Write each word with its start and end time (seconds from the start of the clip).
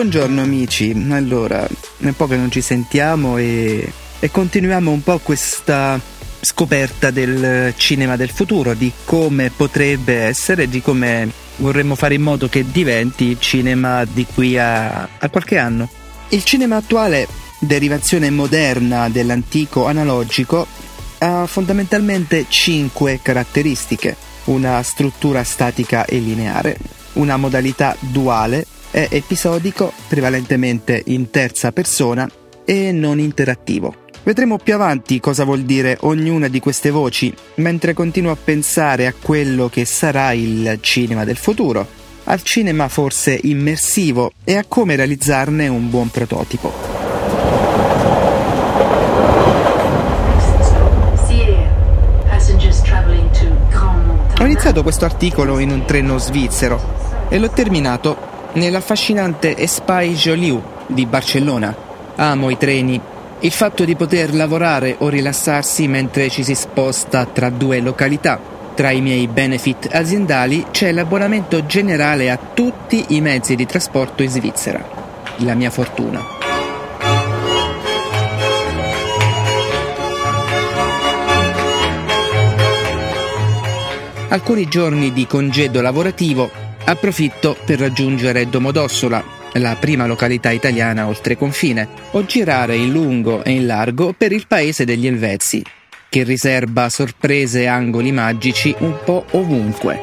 Buongiorno 0.00 0.40
amici, 0.40 0.96
allora, 1.10 1.66
è 1.66 2.06
un 2.06 2.16
po' 2.16 2.26
che 2.26 2.38
non 2.38 2.50
ci 2.50 2.62
sentiamo 2.62 3.36
e, 3.36 3.92
e 4.18 4.30
continuiamo 4.30 4.90
un 4.90 5.02
po' 5.02 5.18
questa 5.18 6.00
scoperta 6.40 7.10
del 7.10 7.74
cinema 7.76 8.16
del 8.16 8.30
futuro, 8.30 8.72
di 8.72 8.90
come 9.04 9.52
potrebbe 9.54 10.20
essere, 10.20 10.70
di 10.70 10.80
come 10.80 11.30
vorremmo 11.56 11.96
fare 11.96 12.14
in 12.14 12.22
modo 12.22 12.48
che 12.48 12.64
diventi 12.70 13.36
cinema 13.38 14.06
di 14.06 14.24
qui 14.24 14.56
a, 14.56 15.02
a 15.02 15.28
qualche 15.28 15.58
anno. 15.58 15.86
Il 16.30 16.44
cinema 16.44 16.76
attuale, 16.76 17.28
derivazione 17.58 18.30
moderna 18.30 19.10
dell'antico 19.10 19.84
analogico, 19.84 20.66
ha 21.18 21.44
fondamentalmente 21.44 22.46
cinque 22.48 23.20
caratteristiche. 23.22 24.16
Una 24.44 24.82
struttura 24.82 25.44
statica 25.44 26.06
e 26.06 26.20
lineare, 26.20 26.78
una 27.14 27.36
modalità 27.36 27.94
duale, 28.00 28.64
è 28.90 29.08
episodico, 29.10 29.92
prevalentemente 30.08 31.02
in 31.06 31.30
terza 31.30 31.72
persona 31.72 32.28
e 32.64 32.92
non 32.92 33.18
interattivo. 33.18 33.94
Vedremo 34.22 34.58
più 34.58 34.74
avanti 34.74 35.18
cosa 35.18 35.44
vuol 35.44 35.62
dire 35.62 35.96
ognuna 36.00 36.48
di 36.48 36.60
queste 36.60 36.90
voci, 36.90 37.34
mentre 37.56 37.94
continuo 37.94 38.32
a 38.32 38.36
pensare 38.36 39.06
a 39.06 39.14
quello 39.18 39.68
che 39.68 39.84
sarà 39.84 40.32
il 40.32 40.78
cinema 40.80 41.24
del 41.24 41.36
futuro, 41.36 41.86
al 42.24 42.42
cinema 42.42 42.88
forse 42.88 43.38
immersivo 43.42 44.32
e 44.44 44.56
a 44.56 44.64
come 44.68 44.96
realizzarne 44.96 45.68
un 45.68 45.88
buon 45.88 46.10
prototipo. 46.10 46.72
Ho 54.38 54.44
iniziato 54.44 54.82
questo 54.82 55.04
articolo 55.04 55.58
in 55.58 55.70
un 55.70 55.84
treno 55.84 56.16
svizzero 56.16 57.26
e 57.28 57.38
l'ho 57.38 57.50
terminato 57.50 58.16
nell'affascinante 58.54 59.56
Espai 59.56 60.14
Joliu 60.14 60.62
di 60.86 61.06
Barcellona. 61.06 61.74
Amo 62.16 62.50
i 62.50 62.56
treni. 62.56 63.00
Il 63.40 63.50
fatto 63.52 63.84
di 63.84 63.96
poter 63.96 64.34
lavorare 64.34 64.96
o 64.98 65.08
rilassarsi 65.08 65.88
mentre 65.88 66.28
ci 66.28 66.44
si 66.44 66.54
sposta 66.54 67.24
tra 67.26 67.48
due 67.48 67.80
località. 67.80 68.38
Tra 68.74 68.90
i 68.90 69.00
miei 69.00 69.26
benefit 69.28 69.88
aziendali 69.90 70.66
c'è 70.70 70.92
l'abbonamento 70.92 71.64
generale 71.66 72.30
a 72.30 72.38
tutti 72.38 73.06
i 73.08 73.20
mezzi 73.20 73.54
di 73.54 73.66
trasporto 73.66 74.22
in 74.22 74.30
Svizzera. 74.30 74.84
La 75.38 75.54
mia 75.54 75.70
fortuna. 75.70 76.38
Alcuni 84.28 84.68
giorni 84.68 85.12
di 85.12 85.26
congedo 85.26 85.80
lavorativo 85.80 86.59
Approfitto 86.90 87.56
per 87.64 87.78
raggiungere 87.78 88.48
Domodossola, 88.48 89.22
la 89.52 89.76
prima 89.76 90.06
località 90.06 90.50
italiana 90.50 91.06
oltre 91.06 91.36
confine, 91.36 91.88
o 92.10 92.26
girare 92.26 92.74
in 92.74 92.90
lungo 92.90 93.44
e 93.44 93.52
in 93.52 93.66
largo 93.66 94.12
per 94.12 94.32
il 94.32 94.48
paese 94.48 94.84
degli 94.84 95.06
Elvezi, 95.06 95.62
che 96.08 96.24
riserba 96.24 96.88
sorprese 96.88 97.60
e 97.60 97.66
angoli 97.66 98.10
magici 98.10 98.74
un 98.80 98.98
po' 99.04 99.24
ovunque. 99.30 100.02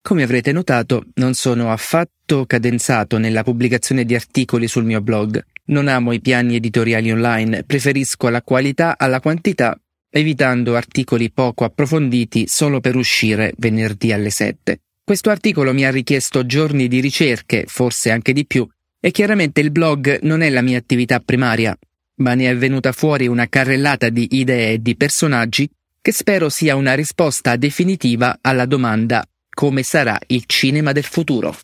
Come 0.00 0.22
avrete 0.22 0.50
notato, 0.50 1.04
non 1.16 1.34
sono 1.34 1.70
affatto 1.70 2.46
cadenzato 2.46 3.18
nella 3.18 3.42
pubblicazione 3.42 4.06
di 4.06 4.14
articoli 4.14 4.68
sul 4.68 4.84
mio 4.84 5.02
blog. 5.02 5.44
Non 5.66 5.88
amo 5.88 6.12
i 6.12 6.20
piani 6.22 6.56
editoriali 6.56 7.12
online, 7.12 7.62
preferisco 7.64 8.30
la 8.30 8.40
qualità 8.40 8.94
alla 8.96 9.20
quantità 9.20 9.78
evitando 10.16 10.76
articoli 10.76 11.32
poco 11.32 11.64
approfonditi 11.64 12.44
solo 12.46 12.78
per 12.78 12.94
uscire 12.94 13.52
venerdì 13.56 14.12
alle 14.12 14.30
7. 14.30 14.82
Questo 15.02 15.30
articolo 15.30 15.74
mi 15.74 15.84
ha 15.84 15.90
richiesto 15.90 16.46
giorni 16.46 16.86
di 16.86 17.00
ricerche, 17.00 17.64
forse 17.66 18.12
anche 18.12 18.32
di 18.32 18.46
più, 18.46 18.64
e 19.00 19.10
chiaramente 19.10 19.60
il 19.60 19.72
blog 19.72 20.20
non 20.22 20.40
è 20.40 20.50
la 20.50 20.62
mia 20.62 20.78
attività 20.78 21.18
primaria, 21.18 21.76
ma 22.18 22.34
ne 22.34 22.48
è 22.48 22.56
venuta 22.56 22.92
fuori 22.92 23.26
una 23.26 23.48
carrellata 23.48 24.08
di 24.08 24.28
idee 24.30 24.74
e 24.74 24.80
di 24.80 24.94
personaggi 24.96 25.68
che 26.00 26.12
spero 26.12 26.48
sia 26.48 26.76
una 26.76 26.94
risposta 26.94 27.56
definitiva 27.56 28.38
alla 28.40 28.66
domanda 28.66 29.26
come 29.52 29.82
sarà 29.82 30.16
il 30.28 30.44
cinema 30.46 30.92
del 30.92 31.04
futuro. 31.04 31.56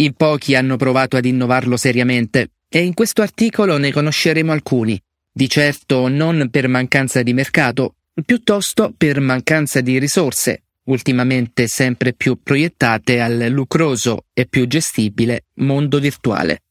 In 0.00 0.12
pochi 0.12 0.54
hanno 0.54 0.76
provato 0.76 1.16
ad 1.16 1.24
innovarlo 1.24 1.78
seriamente 1.78 2.50
e 2.68 2.80
in 2.82 2.92
questo 2.92 3.22
articolo 3.22 3.78
ne 3.78 3.90
conosceremo 3.90 4.52
alcuni, 4.52 5.00
di 5.38 5.48
certo 5.48 6.08
non 6.08 6.48
per 6.50 6.66
mancanza 6.66 7.22
di 7.22 7.32
mercato, 7.32 7.94
piuttosto 8.24 8.92
per 8.96 9.20
mancanza 9.20 9.80
di 9.80 9.96
risorse, 10.00 10.64
ultimamente 10.86 11.68
sempre 11.68 12.12
più 12.12 12.42
proiettate 12.42 13.20
al 13.20 13.46
lucroso 13.48 14.24
e 14.32 14.46
più 14.46 14.66
gestibile 14.66 15.44
mondo 15.58 16.00
virtuale. 16.00 16.62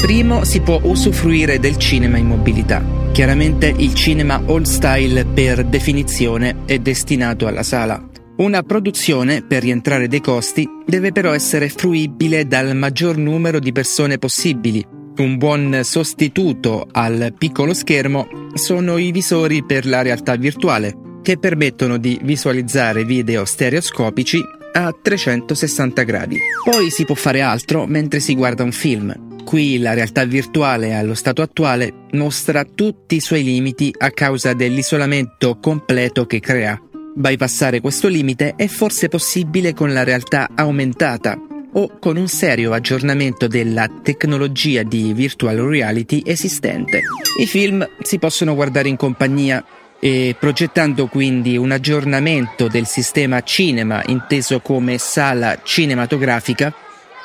Primo 0.00 0.44
si 0.44 0.60
può 0.60 0.78
usufruire 0.84 1.58
del 1.58 1.78
cinema 1.78 2.16
in 2.16 2.26
mobilità. 2.26 3.10
Chiaramente 3.10 3.74
il 3.76 3.92
cinema 3.92 4.40
old 4.46 4.66
style 4.66 5.24
per 5.24 5.64
definizione 5.64 6.62
è 6.64 6.78
destinato 6.78 7.48
alla 7.48 7.64
sala. 7.64 8.08
Una 8.36 8.62
produzione, 8.62 9.42
per 9.42 9.62
rientrare 9.62 10.06
dei 10.06 10.20
costi, 10.20 10.64
deve 10.86 11.10
però 11.10 11.32
essere 11.32 11.70
fruibile 11.70 12.46
dal 12.46 12.76
maggior 12.76 13.16
numero 13.16 13.58
di 13.58 13.72
persone 13.72 14.18
possibili. 14.18 14.86
Un 15.16 15.38
buon 15.38 15.80
sostituto 15.82 16.86
al 16.92 17.34
piccolo 17.36 17.74
schermo 17.74 18.28
sono 18.54 18.96
i 18.96 19.10
visori 19.10 19.64
per 19.64 19.86
la 19.86 20.02
realtà 20.02 20.36
virtuale, 20.36 20.94
che 21.20 21.36
permettono 21.36 21.96
di 21.96 22.20
visualizzare 22.22 23.04
video 23.04 23.44
stereoscopici 23.44 24.54
a 24.76 24.92
360 24.92 26.02
gradi. 26.02 26.38
Poi 26.62 26.90
si 26.90 27.06
può 27.06 27.14
fare 27.14 27.40
altro 27.40 27.86
mentre 27.86 28.20
si 28.20 28.34
guarda 28.34 28.62
un 28.62 28.72
film. 28.72 29.42
Qui 29.42 29.78
la 29.78 29.94
realtà 29.94 30.24
virtuale 30.24 30.92
allo 30.94 31.14
stato 31.14 31.40
attuale 31.40 31.92
mostra 32.12 32.64
tutti 32.64 33.16
i 33.16 33.20
suoi 33.20 33.42
limiti 33.42 33.94
a 33.96 34.10
causa 34.10 34.52
dell'isolamento 34.52 35.58
completo 35.60 36.26
che 36.26 36.40
crea. 36.40 36.78
Bypassare 37.14 37.80
questo 37.80 38.08
limite 38.08 38.54
è 38.54 38.66
forse 38.66 39.08
possibile 39.08 39.72
con 39.72 39.94
la 39.94 40.04
realtà 40.04 40.50
aumentata 40.54 41.40
o 41.72 41.98
con 41.98 42.18
un 42.18 42.28
serio 42.28 42.72
aggiornamento 42.72 43.46
della 43.46 43.88
tecnologia 44.02 44.82
di 44.82 45.14
virtual 45.14 45.56
reality 45.56 46.22
esistente. 46.24 47.00
I 47.38 47.46
film 47.46 47.86
si 48.02 48.18
possono 48.18 48.54
guardare 48.54 48.88
in 48.88 48.96
compagnia 48.96 49.64
e 49.98 50.36
progettando 50.38 51.06
quindi 51.06 51.56
un 51.56 51.70
aggiornamento 51.70 52.68
del 52.68 52.86
sistema 52.86 53.42
cinema 53.42 54.02
inteso 54.06 54.60
come 54.60 54.98
sala 54.98 55.60
cinematografica, 55.62 56.72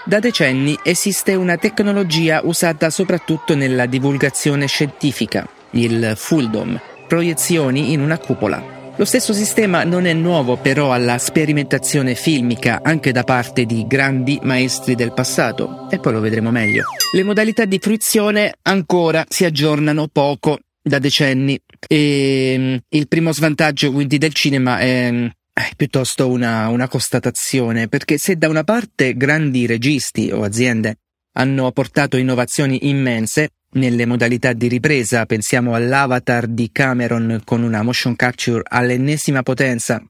da 0.04 0.20
decenni 0.20 0.78
esiste 0.84 1.36
una 1.36 1.58
tecnologia 1.58 2.42
usata 2.44 2.90
soprattutto 2.90 3.56
nella 3.56 3.86
divulgazione 3.86 4.66
scientifica, 4.66 5.48
il 5.72 6.14
Fulldom, 6.16 6.80
proiezioni 7.08 7.92
in 7.92 8.02
una 8.02 8.18
cupola. 8.18 8.80
Lo 8.96 9.06
stesso 9.06 9.34
sistema 9.34 9.84
non 9.84 10.06
è 10.06 10.14
nuovo 10.14 10.58
però 10.58 10.92
alla 10.92 11.18
sperimentazione 11.18 12.14
filmica 12.14 12.82
anche 12.84 13.12
da 13.12 13.24
parte 13.24 13.66
di 13.66 13.86
grandi 13.88 14.40
maestri 14.44 14.96
del 14.96 15.14
passato, 15.14 15.88
e 15.90 16.00
poi 16.00 16.14
lo 16.14 16.20
vedremo 16.20 16.52
meglio. 16.52 16.84
Le 17.14 17.24
modalità 17.24 17.66
di 17.66 17.80
fruizione 17.80 18.54
ancora 18.64 19.24
si 19.28 19.46
aggiornano 19.46 20.08
poco 20.12 20.60
da 20.82 21.00
decenni 21.00 21.60
e 21.88 22.56
mm, 22.58 22.76
il 22.90 23.08
primo 23.08 23.32
svantaggio 23.32 23.92
quindi 23.92 24.18
del 24.18 24.34
cinema 24.34 24.80
è 24.80 25.30
è 25.54 25.72
piuttosto 25.76 26.30
una, 26.30 26.70
una 26.70 26.88
constatazione, 26.88 27.88
perché 27.88 28.18
se 28.18 28.38
da 28.38 28.48
una 28.48 28.64
parte 28.64 29.16
grandi 29.16 29.66
registi 29.66 30.32
o 30.32 30.44
aziende 30.44 30.98
hanno 31.34 31.72
portato 31.72 32.18
innovazioni 32.18 32.88
immense 32.90 33.50
nelle 33.74 34.06
modalità 34.06 34.54
di 34.54 34.68
ripresa, 34.68 35.26
pensiamo 35.26 35.76
all'avatar 35.76 36.48
di 36.48 36.70
Cameron 36.72 37.42
con 37.46 37.64
una 37.64 37.84
motion 37.84 38.16
capture 38.16 38.64
all'ennesima 38.66 39.44
potenza, 39.44 40.04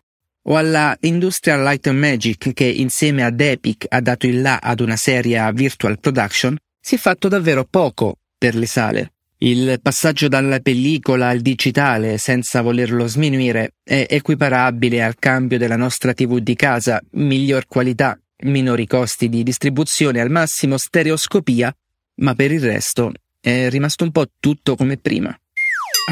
o 0.44 0.57
alla 0.57 0.97
Industrial 1.01 1.62
Light 1.62 1.85
and 1.88 2.00
Magic 2.00 2.53
che 2.53 2.65
insieme 2.65 3.24
ad 3.24 3.39
Epic 3.39 3.85
ha 3.89 4.01
dato 4.01 4.25
il 4.25 4.41
là 4.41 4.59
ad 4.62 4.79
una 4.79 4.95
serie 4.95 5.51
virtual 5.53 6.00
production, 6.00 6.56
si 6.79 6.95
è 6.95 6.97
fatto 6.97 7.27
davvero 7.27 7.65
poco 7.65 8.17
per 8.38 8.56
le 8.56 8.65
sale. 8.65 9.12
Il 9.43 9.79
passaggio 9.81 10.27
dalla 10.27 10.59
pellicola 10.59 11.29
al 11.29 11.39
digitale, 11.39 12.19
senza 12.19 12.61
volerlo 12.61 13.07
sminuire, 13.07 13.73
è 13.83 14.05
equiparabile 14.07 15.01
al 15.01 15.15
cambio 15.17 15.57
della 15.57 15.77
nostra 15.77 16.13
TV 16.13 16.38
di 16.38 16.53
casa, 16.53 17.01
miglior 17.13 17.65
qualità, 17.65 18.19
minori 18.43 18.85
costi 18.85 19.29
di 19.29 19.41
distribuzione, 19.41 20.21
al 20.21 20.29
massimo 20.29 20.77
stereoscopia, 20.77 21.75
ma 22.17 22.35
per 22.35 22.51
il 22.51 22.61
resto 22.61 23.13
è 23.39 23.67
rimasto 23.69 24.03
un 24.03 24.11
po' 24.11 24.27
tutto 24.39 24.75
come 24.75 24.97
prima. 24.97 25.35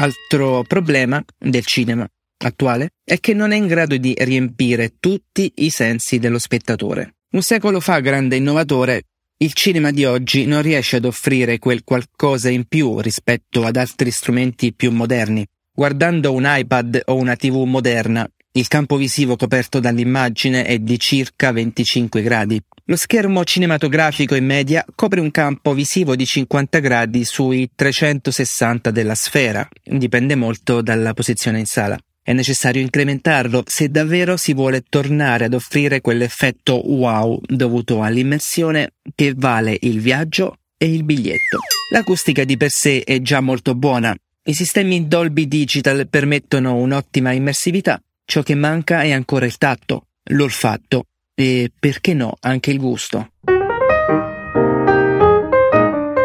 Altro 0.00 0.64
problema 0.66 1.24
del 1.38 1.64
cinema 1.64 2.08
attuale 2.38 2.94
è 3.04 3.20
che 3.20 3.32
non 3.32 3.52
è 3.52 3.56
in 3.56 3.68
grado 3.68 3.96
di 3.96 4.12
riempire 4.18 4.94
tutti 4.98 5.52
i 5.58 5.70
sensi 5.70 6.18
dello 6.18 6.40
spettatore. 6.40 7.14
Un 7.30 7.42
secolo 7.42 7.78
fa, 7.78 8.00
grande 8.00 8.34
innovatore, 8.34 9.04
il 9.42 9.54
cinema 9.54 9.90
di 9.90 10.04
oggi 10.04 10.44
non 10.44 10.60
riesce 10.60 10.96
ad 10.96 11.06
offrire 11.06 11.58
quel 11.58 11.82
qualcosa 11.82 12.50
in 12.50 12.64
più 12.66 13.00
rispetto 13.00 13.64
ad 13.64 13.76
altri 13.76 14.10
strumenti 14.10 14.74
più 14.74 14.90
moderni. 14.90 15.46
Guardando 15.72 16.34
un 16.34 16.44
iPad 16.46 17.00
o 17.06 17.16
una 17.16 17.36
TV 17.36 17.62
moderna, 17.62 18.28
il 18.52 18.68
campo 18.68 18.96
visivo 18.96 19.36
coperto 19.36 19.80
dall'immagine 19.80 20.66
è 20.66 20.78
di 20.78 20.98
circa 20.98 21.52
25 21.52 22.20
gradi. 22.20 22.60
Lo 22.84 22.96
schermo 22.96 23.42
cinematografico 23.44 24.34
in 24.34 24.44
media 24.44 24.84
copre 24.94 25.20
un 25.20 25.30
campo 25.30 25.72
visivo 25.72 26.16
di 26.16 26.26
50 26.26 26.78
gradi 26.80 27.24
sui 27.24 27.70
360 27.74 28.90
della 28.90 29.14
sfera, 29.14 29.66
dipende 29.82 30.34
molto 30.34 30.82
dalla 30.82 31.14
posizione 31.14 31.60
in 31.60 31.66
sala. 31.66 31.98
È 32.22 32.32
necessario 32.34 32.82
incrementarlo 32.82 33.62
se 33.66 33.88
davvero 33.88 34.36
si 34.36 34.52
vuole 34.52 34.82
tornare 34.88 35.46
ad 35.46 35.54
offrire 35.54 36.02
quell'effetto 36.02 36.74
wow 36.74 37.40
dovuto 37.46 38.02
all'immersione 38.02 38.92
che 39.14 39.32
vale 39.34 39.76
il 39.80 40.00
viaggio 40.00 40.58
e 40.76 40.92
il 40.92 41.02
biglietto. 41.04 41.58
L'acustica 41.92 42.44
di 42.44 42.56
per 42.56 42.70
sé 42.70 43.02
è 43.04 43.20
già 43.20 43.40
molto 43.40 43.74
buona. 43.74 44.14
I 44.44 44.54
sistemi 44.54 45.08
Dolby 45.08 45.48
Digital 45.48 46.08
permettono 46.08 46.76
un'ottima 46.76 47.32
immersività. 47.32 48.00
Ciò 48.24 48.42
che 48.42 48.54
manca 48.54 49.02
è 49.02 49.12
ancora 49.12 49.46
il 49.46 49.56
tatto, 49.56 50.08
l'olfatto 50.30 51.06
e, 51.34 51.72
perché 51.76 52.14
no, 52.14 52.36
anche 52.40 52.70
il 52.70 52.78
gusto. 52.78 53.32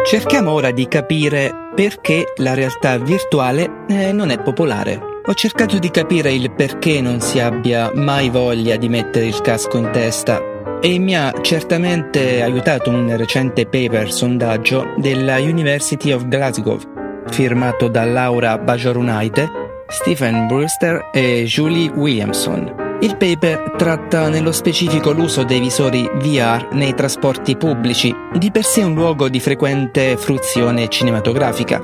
Cerchiamo 0.06 0.52
ora 0.52 0.70
di 0.70 0.86
capire 0.86 1.52
perché 1.74 2.32
la 2.36 2.54
realtà 2.54 2.96
virtuale 2.98 3.84
eh, 3.88 4.12
non 4.12 4.30
è 4.30 4.40
popolare. 4.40 5.15
Ho 5.28 5.34
cercato 5.34 5.80
di 5.80 5.90
capire 5.90 6.32
il 6.32 6.52
perché 6.52 7.00
non 7.00 7.20
si 7.20 7.40
abbia 7.40 7.90
mai 7.92 8.30
voglia 8.30 8.76
di 8.76 8.88
mettere 8.88 9.26
il 9.26 9.40
casco 9.40 9.76
in 9.76 9.90
testa 9.90 10.40
e 10.80 11.00
mi 11.00 11.16
ha 11.16 11.34
certamente 11.42 12.42
aiutato 12.42 12.90
un 12.90 13.16
recente 13.16 13.66
paper 13.66 14.12
sondaggio 14.12 14.94
della 14.96 15.38
University 15.38 16.12
of 16.12 16.28
Glasgow, 16.28 16.78
firmato 17.26 17.88
da 17.88 18.04
Laura 18.04 18.56
Bajorunaite, 18.56 19.50
Stephen 19.88 20.46
Brewster 20.46 21.10
e 21.12 21.42
Julie 21.42 21.90
Williamson. 21.90 22.98
Il 23.00 23.16
paper 23.16 23.72
tratta 23.76 24.28
nello 24.28 24.52
specifico 24.52 25.10
l'uso 25.10 25.42
dei 25.42 25.58
visori 25.58 26.08
VR 26.18 26.68
nei 26.70 26.94
trasporti 26.94 27.56
pubblici, 27.56 28.14
di 28.38 28.52
per 28.52 28.62
sé 28.62 28.84
un 28.84 28.94
luogo 28.94 29.28
di 29.28 29.40
frequente 29.40 30.16
fruizione 30.16 30.88
cinematografica. 30.88 31.82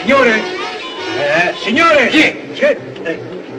Signore, 0.00 0.65
eh, 1.36 1.54
signore! 1.62 2.08
Chi? 2.08 2.34
Senta, 2.54 3.10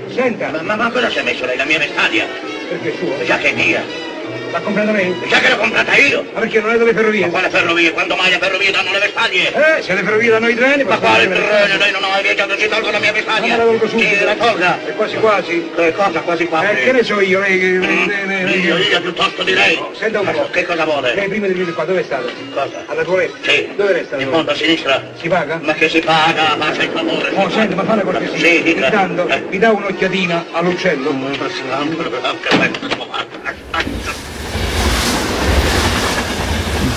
senta. 0.09 0.49
Ma, 0.49 0.61
ma, 0.61 0.75
ma 0.75 0.91
cosa 0.91 1.09
ci 1.09 1.19
ha 1.19 1.23
messo 1.23 1.45
lei? 1.45 1.57
La 1.57 1.65
mia 1.65 1.79
vestaglia? 1.79 2.25
Perché 2.69 2.95
suo? 2.97 3.23
Già 3.23 3.37
che 3.37 3.51
è 3.51 3.53
mia. 3.53 4.06
L'ha 4.51 4.59
comprata 4.61 4.91
lei? 4.91 5.13
Già 5.27 5.39
che 5.39 5.49
l'ho 5.49 5.57
comprata 5.57 5.95
io. 5.95 6.25
Ma 6.33 6.39
perché 6.39 6.59
non 6.61 6.71
è 6.71 6.77
delle 6.77 6.93
ferrovie? 6.93 7.25
Ma 7.25 7.31
quale 7.31 7.49
ferrovie? 7.49 7.91
Quando 7.91 8.15
mai 8.15 8.29
le 8.31 8.37
ferrovie 8.39 8.71
danno 8.71 8.91
le 8.91 8.99
vestaglie? 8.99 9.77
Eh, 9.77 9.81
se 9.81 9.93
le 9.93 10.03
ferrovie 10.03 10.29
danno 10.29 10.47
i 10.47 10.55
treni... 10.55 10.83
Ma 10.83 10.97
quale 10.97 11.27
treno? 11.27 11.77
Lei 11.77 11.91
non 11.91 12.03
ha 12.03 12.07
mai 12.07 12.21
viaggiato, 12.23 12.57
ci 12.57 12.67
tolgo 12.67 12.89
la 12.91 12.99
mia 12.99 13.11
vestaglia. 13.11 13.47
Ma 13.49 13.57
la 13.57 13.63
tolgo 13.69 13.87
subito. 13.87 14.07
Sì, 14.17 14.23
la 14.23 14.35
tolga. 14.35 14.79
E 14.85 14.91
quasi 14.93 15.15
quasi. 15.17 15.71
Che 15.75 15.93
cosa 15.93 16.19
quasi 16.21 16.45
quasi? 16.45 16.65
Eh, 16.71 16.83
che 16.85 16.91
ne 16.93 17.03
so 17.03 17.19
io, 17.21 17.39
lei... 17.39 17.59
che- 17.59 17.65
Mm, 17.77 18.47
Io, 18.63 18.77
io 18.77 19.01
piuttosto 19.01 19.43
di 19.43 19.53
lei. 19.53 19.79
Senta 19.93 20.19
un 20.21 20.31
po'. 20.31 20.49
Che 20.51 20.65
cosa 20.65 20.83
vuole? 20.85 21.13
Lei 21.13 21.27
prima 21.27 21.47
di 21.47 21.53
venire 21.53 21.71
qua, 21.73 21.83
dove 21.85 21.99
è 22.01 22.03
stata? 22.03 22.25
Cosa? 22.53 22.83
Alla 22.87 23.03
toilette? 23.03 23.37
Sì. 23.51 23.69
Dove 23.75 23.91
resta? 23.93 24.17
In 24.17 24.29
fondo 24.29 24.51
a 24.51 24.55
sinistra. 24.55 25.03
Si 25.19 25.27
paga? 25.27 25.59
Ma 25.61 25.73
che 25.73 25.89
si 25.89 25.99
paga? 25.99 26.55
Faccia 26.57 26.83
il 26.83 26.89
favore. 26.93 27.29
Oh, 27.35 27.49
senta, 27.49 27.75
ma 27.75 27.83
fa 27.83 27.93
una 27.93 28.01
cortesia. 28.03 28.37
Sì, 28.37 28.63
dica. 28.63 28.85
Intanto, 28.85 29.27
Eh. 29.27 29.43
mi 29.49 29.57
dà 29.57 29.71
un'occhiatina 29.71 30.45
all'uccello? 30.51 31.11
Mm, 31.11 31.31
che 31.31 32.57
bello. 32.57 33.05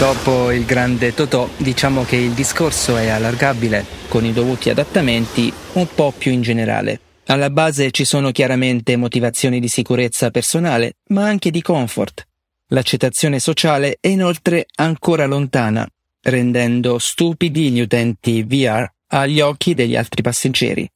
Dopo 0.01 0.51
il 0.51 0.65
grande 0.65 1.13
Totò, 1.13 1.47
diciamo 1.59 2.05
che 2.05 2.17
il 2.17 2.31
discorso 2.31 2.97
è 2.97 3.09
allargabile, 3.09 3.85
con 4.09 4.25
i 4.25 4.33
dovuti 4.33 4.71
adattamenti, 4.71 5.53
un 5.75 5.87
po' 5.95 6.11
più 6.17 6.33
in 6.33 6.41
generale. 6.41 7.01
Alla 7.27 7.51
base 7.51 7.91
ci 7.91 8.07
sono 8.07 8.31
chiaramente 8.31 8.97
motivazioni 8.97 9.61
di 9.61 9.69
sicurezza 9.69 10.31
personale, 10.31 10.95
ma 11.09 11.27
anche 11.27 11.51
di 11.51 11.61
comfort. 11.61 12.27
L'accettazione 12.69 13.41
sociale 13.41 13.99
è 14.01 14.09
inoltre 14.09 14.65
ancora 14.77 15.27
lontana, 15.27 15.87
rendendo 16.23 16.99
stupidi 16.99 17.71
gli 17.71 17.81
utenti 17.81 18.43
VR 18.43 18.91
agli 19.09 19.41
occhi 19.41 19.75
degli 19.75 19.97
altri 19.97 20.23
passeggeri. 20.23 20.91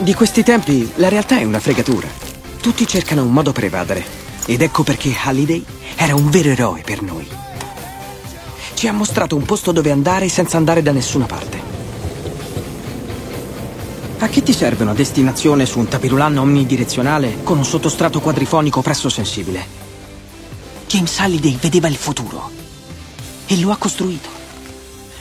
Di 0.00 0.12
questi 0.12 0.42
tempi 0.42 0.86
la 0.96 1.08
realtà 1.08 1.38
è 1.38 1.44
una 1.44 1.60
fregatura. 1.60 2.08
Tutti 2.60 2.86
cercano 2.86 3.22
un 3.22 3.32
modo 3.32 3.52
per 3.52 3.64
evadere. 3.64 4.04
Ed 4.46 4.60
ecco 4.60 4.82
perché 4.82 5.14
Halliday 5.16 5.64
era 5.96 6.14
un 6.14 6.28
vero 6.28 6.50
eroe 6.50 6.82
per 6.82 7.00
noi. 7.00 7.39
Ci 8.80 8.88
ha 8.88 8.92
mostrato 8.94 9.36
un 9.36 9.44
posto 9.44 9.72
dove 9.72 9.90
andare 9.90 10.30
senza 10.30 10.56
andare 10.56 10.80
da 10.80 10.90
nessuna 10.90 11.26
parte. 11.26 11.60
A 14.20 14.26
che 14.26 14.42
ti 14.42 14.54
serve 14.54 14.84
una 14.84 14.94
destinazione 14.94 15.66
su 15.66 15.80
un 15.80 15.86
tapirulan 15.86 16.38
omnidirezionale 16.38 17.42
con 17.42 17.58
un 17.58 17.66
sottostrato 17.66 18.22
quadrifonico 18.22 18.80
presso 18.80 19.10
sensibile? 19.10 19.66
James 20.86 21.18
Halliday 21.18 21.58
vedeva 21.60 21.88
il 21.88 21.96
futuro 21.96 22.50
e 23.44 23.60
lo 23.60 23.70
ha 23.70 23.76
costruito. 23.76 24.30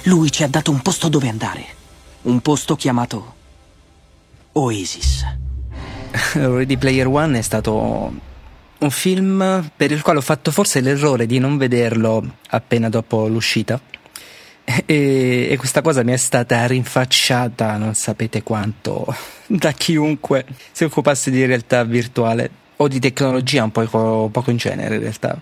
Lui 0.03 0.31
ci 0.31 0.43
ha 0.43 0.47
dato 0.47 0.71
un 0.71 0.79
posto 0.79 1.09
dove 1.09 1.27
andare. 1.27 1.65
Un 2.21 2.39
posto 2.39 2.77
chiamato 2.77 3.33
Oasis. 4.53 5.25
Ready 6.31 6.77
Player 6.77 7.07
One 7.07 7.37
è 7.37 7.41
stato 7.41 8.13
un 8.79 8.91
film 8.91 9.71
per 9.75 9.91
il 9.91 10.01
quale 10.01 10.19
ho 10.19 10.21
fatto 10.21 10.51
forse 10.51 10.81
l'errore 10.81 11.25
di 11.25 11.39
non 11.39 11.57
vederlo 11.57 12.37
appena 12.49 12.89
dopo 12.89 13.27
l'uscita. 13.27 13.79
E, 14.85 15.47
e 15.49 15.57
questa 15.57 15.81
cosa 15.81 16.03
mi 16.03 16.11
è 16.11 16.17
stata 16.17 16.65
rinfacciata, 16.67 17.75
non 17.77 17.95
sapete 17.95 18.43
quanto, 18.43 19.05
da 19.47 19.71
chiunque 19.71 20.45
si 20.71 20.83
occupasse 20.83 21.31
di 21.31 21.43
realtà 21.45 21.83
virtuale 21.83 22.51
o 22.75 22.87
di 22.87 22.99
tecnologia 22.99 23.63
un 23.63 23.71
poco, 23.71 24.29
poco 24.31 24.51
in 24.51 24.57
genere 24.57 24.95
in 24.95 25.01
realtà. 25.01 25.39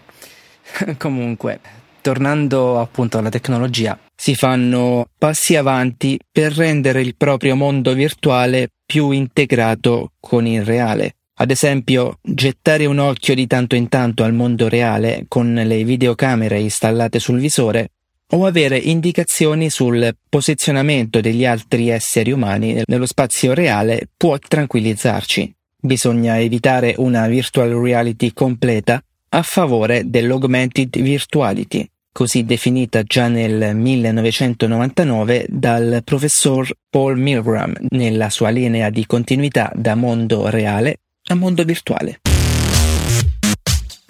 Comunque, 0.98 1.60
tornando 2.02 2.80
appunto 2.80 3.18
alla 3.18 3.30
tecnologia, 3.30 4.00
si 4.16 4.34
fanno 4.34 5.08
passi 5.18 5.56
avanti 5.56 6.20
per 6.32 6.54
rendere 6.54 7.02
il 7.02 7.16
proprio 7.16 7.56
mondo 7.56 7.94
virtuale 7.94 8.70
più 8.86 9.12
integrato 9.12 10.14
con 10.20 10.48
il 10.48 10.64
reale. 10.64 11.16
Ad 11.40 11.52
esempio, 11.52 12.18
gettare 12.24 12.88
un 12.88 12.98
occhio 12.98 13.36
di 13.36 13.46
tanto 13.46 13.76
in 13.76 13.90
tanto 13.90 14.24
al 14.24 14.34
mondo 14.34 14.68
reale 14.68 15.26
con 15.28 15.54
le 15.54 15.84
videocamere 15.84 16.60
installate 16.60 17.20
sul 17.20 17.40
visore 17.40 17.92
o 18.32 18.46
avere 18.48 18.78
indicazioni 18.78 19.70
sul 19.70 20.16
posizionamento 20.28 21.22
degli 21.22 21.46
altri 21.46 21.90
esseri 21.90 22.32
umani 22.32 22.82
nello 22.86 23.06
spazio 23.06 23.54
reale 23.54 24.10
può 24.18 24.36
tranquillizzarci. 24.40 25.56
Bisogna 25.80 26.40
evitare 26.40 26.96
una 26.98 27.28
virtual 27.28 27.70
reality 27.70 28.34
completa 28.34 29.00
a 29.30 29.42
favore 29.44 30.10
dell'augmented 30.10 31.00
virtuality, 31.00 31.88
così 32.12 32.46
definita 32.46 33.04
già 33.04 33.28
nel 33.28 33.76
1999 33.76 35.46
dal 35.50 36.02
professor 36.04 36.68
Paul 36.90 37.20
Milgram 37.20 37.76
nella 37.90 38.32
sua 38.32 38.50
linea 38.50 38.90
di 38.90 39.06
continuità 39.06 39.72
da 39.76 39.94
mondo 39.94 40.50
reale 40.50 41.02
a 41.28 41.36
mondo 41.36 41.64
virtuale. 41.64 42.20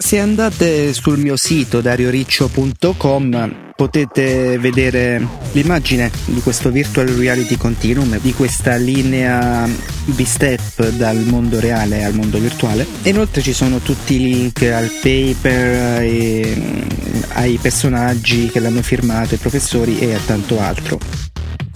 Se 0.00 0.18
andate 0.18 0.94
sul 0.94 1.18
mio 1.18 1.36
sito 1.36 1.80
darioriccio.com 1.80 3.72
potete 3.76 4.56
vedere 4.58 5.24
l'immagine 5.52 6.10
di 6.24 6.40
questo 6.40 6.70
virtual 6.70 7.08
reality 7.08 7.56
continuum, 7.56 8.18
di 8.20 8.32
questa 8.32 8.76
linea 8.76 9.68
B-step 10.04 10.88
dal 10.90 11.18
mondo 11.18 11.60
reale 11.60 12.04
al 12.04 12.14
mondo 12.14 12.38
virtuale. 12.38 12.86
Inoltre 13.02 13.42
ci 13.42 13.52
sono 13.52 13.78
tutti 13.78 14.14
i 14.14 14.18
link 14.18 14.62
al 14.62 14.90
paper, 15.02 16.02
e, 16.02 16.86
ai 17.34 17.58
personaggi 17.60 18.48
che 18.48 18.60
l'hanno 18.60 18.82
firmato, 18.82 19.34
ai 19.34 19.40
professori 19.40 19.98
e 19.98 20.14
a 20.14 20.20
tanto 20.24 20.60
altro. 20.60 20.98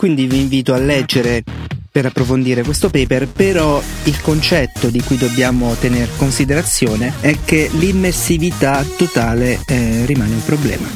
Quindi 0.02 0.26
vi 0.26 0.40
invito 0.40 0.74
a 0.74 0.78
leggere 0.78 1.44
per 1.88 2.06
approfondire 2.06 2.64
questo 2.64 2.90
paper, 2.90 3.28
però 3.28 3.80
il 4.02 4.20
concetto 4.20 4.88
di 4.88 5.00
cui 5.00 5.16
dobbiamo 5.16 5.76
tener 5.76 6.08
considerazione 6.16 7.12
è 7.20 7.36
che 7.44 7.70
l'immersività 7.74 8.82
totale 8.82 9.60
eh, 9.64 10.04
rimane 10.04 10.34
un 10.34 10.44
problema. 10.44 10.88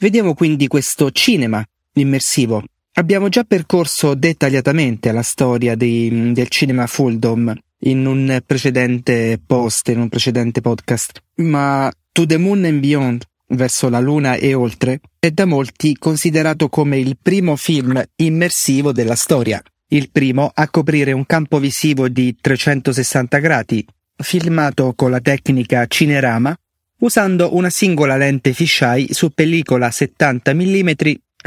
Vediamo 0.00 0.34
quindi 0.34 0.66
questo 0.66 1.12
cinema 1.12 1.64
immersivo. 1.92 2.64
Abbiamo 2.94 3.28
già 3.28 3.44
percorso 3.44 4.14
dettagliatamente 4.14 5.12
la 5.12 5.22
storia 5.22 5.76
di, 5.76 6.32
del 6.32 6.48
cinema 6.48 6.88
Fulldom 6.88 7.54
in 7.86 8.06
un 8.06 8.42
precedente 8.46 9.40
post, 9.44 9.88
in 9.88 10.00
un 10.00 10.08
precedente 10.08 10.60
podcast, 10.60 11.22
ma 11.36 11.90
To 12.12 12.26
the 12.26 12.36
Moon 12.36 12.64
and 12.64 12.80
Beyond 12.80 13.24
verso 13.48 13.88
la 13.88 14.00
Luna 14.00 14.34
e 14.34 14.54
oltre, 14.54 15.00
è 15.18 15.30
da 15.30 15.44
molti 15.44 15.96
considerato 15.96 16.68
come 16.68 16.98
il 16.98 17.16
primo 17.20 17.56
film 17.56 18.02
immersivo 18.16 18.92
della 18.92 19.14
storia, 19.14 19.62
il 19.88 20.10
primo 20.10 20.50
a 20.52 20.68
coprire 20.68 21.12
un 21.12 21.26
campo 21.26 21.58
visivo 21.58 22.08
di 22.08 22.36
360 22.40 23.38
gradi, 23.38 23.86
filmato 24.16 24.94
con 24.94 25.10
la 25.10 25.20
tecnica 25.20 25.86
Cinerama, 25.86 26.56
usando 27.00 27.54
una 27.54 27.70
singola 27.70 28.16
lente 28.16 28.52
fisheye 28.52 29.12
su 29.12 29.30
pellicola 29.30 29.90
70 29.90 30.54
mm 30.54 30.90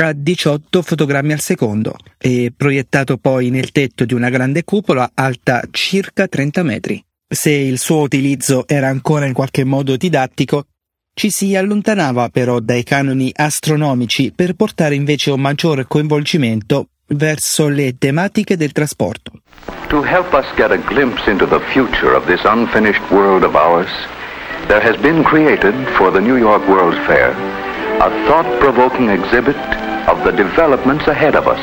a 0.05 0.13
18 0.13 0.81
fotogrammi 0.81 1.33
al 1.33 1.39
secondo 1.39 1.95
e 2.17 2.53
proiettato 2.55 3.17
poi 3.17 3.49
nel 3.49 3.71
tetto 3.71 4.05
di 4.05 4.13
una 4.13 4.29
grande 4.29 4.63
cupola 4.63 5.11
alta 5.13 5.63
circa 5.71 6.27
30 6.27 6.63
metri. 6.63 7.03
Se 7.27 7.49
il 7.51 7.79
suo 7.79 8.01
utilizzo 8.01 8.67
era 8.67 8.87
ancora 8.87 9.25
in 9.25 9.33
qualche 9.33 9.63
modo 9.63 9.97
didattico, 9.97 10.65
ci 11.13 11.31
si 11.31 11.55
allontanava 11.55 12.29
però 12.29 12.59
dai 12.59 12.83
canoni 12.83 13.31
astronomici 13.35 14.31
per 14.35 14.53
portare 14.53 14.93
invece 14.93 15.31
un 15.31 15.41
maggior 15.41 15.87
coinvolgimento 15.87 16.89
verso 17.07 17.67
le 17.67 17.97
tematiche 17.97 18.55
del 18.55 18.71
trasporto. 18.71 19.31
To 19.87 20.03
help 20.03 20.31
us 20.33 20.45
get 20.55 20.71
a 20.71 20.77
glimpse 20.77 21.29
into 21.29 21.47
the 21.47 21.59
future 21.71 22.13
of 22.15 22.25
this 22.27 22.43
unfinished 22.43 23.01
world 23.09 23.43
of 23.43 23.55
ours, 23.55 23.89
there 24.67 24.81
has 24.81 24.95
been 24.97 25.23
created 25.23 25.73
for 25.95 26.11
the 26.11 26.19
New 26.19 26.37
York 26.37 26.67
World's 26.67 27.03
Fair 27.05 27.33
a 27.99 28.09
thought-provoking 28.27 29.09
exhibit 29.09 29.57
of 30.17 30.23
the 30.23 30.31
developments 30.31 31.07
ahead 31.07 31.35
of 31.35 31.45
us. 31.45 31.59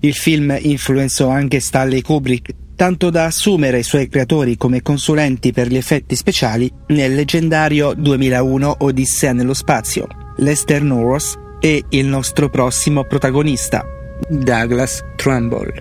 Il 0.00 0.14
film 0.14 0.56
influenzò 0.60 1.28
anche 1.28 1.60
Stanley 1.60 2.02
Kubrick 2.02 2.50
tanto 2.76 3.10
da 3.10 3.24
assumere 3.24 3.78
i 3.78 3.82
suoi 3.82 4.08
creatori 4.08 4.56
come 4.56 4.82
consulenti 4.82 5.52
per 5.52 5.68
gli 5.68 5.76
effetti 5.76 6.16
speciali 6.16 6.70
nel 6.88 7.14
leggendario 7.14 7.94
2001 7.94 8.76
Odissea 8.80 9.32
nello 9.32 9.54
spazio, 9.54 10.06
Lester 10.36 10.82
Norris 10.82 11.38
e 11.60 11.84
il 11.90 12.06
nostro 12.06 12.50
prossimo 12.50 13.04
protagonista, 13.04 13.84
Douglas 14.28 15.02
Trumbull. 15.16 15.72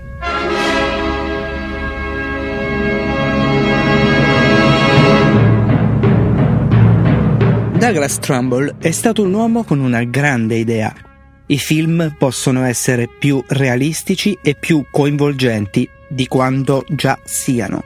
Douglas 7.78 8.20
Trumbull 8.20 8.76
è 8.80 8.92
stato 8.92 9.24
un 9.24 9.34
uomo 9.34 9.64
con 9.66 9.80
una 9.80 10.04
grande 10.04 10.56
idea. 10.56 10.94
I 11.46 11.58
film 11.58 12.16
possono 12.18 12.64
essere 12.64 13.08
più 13.08 13.44
realistici 13.48 14.38
e 14.42 14.56
più 14.56 14.86
coinvolgenti 14.90 15.88
di 16.08 16.26
quanto 16.28 16.86
già 16.88 17.20
siano. 17.26 17.84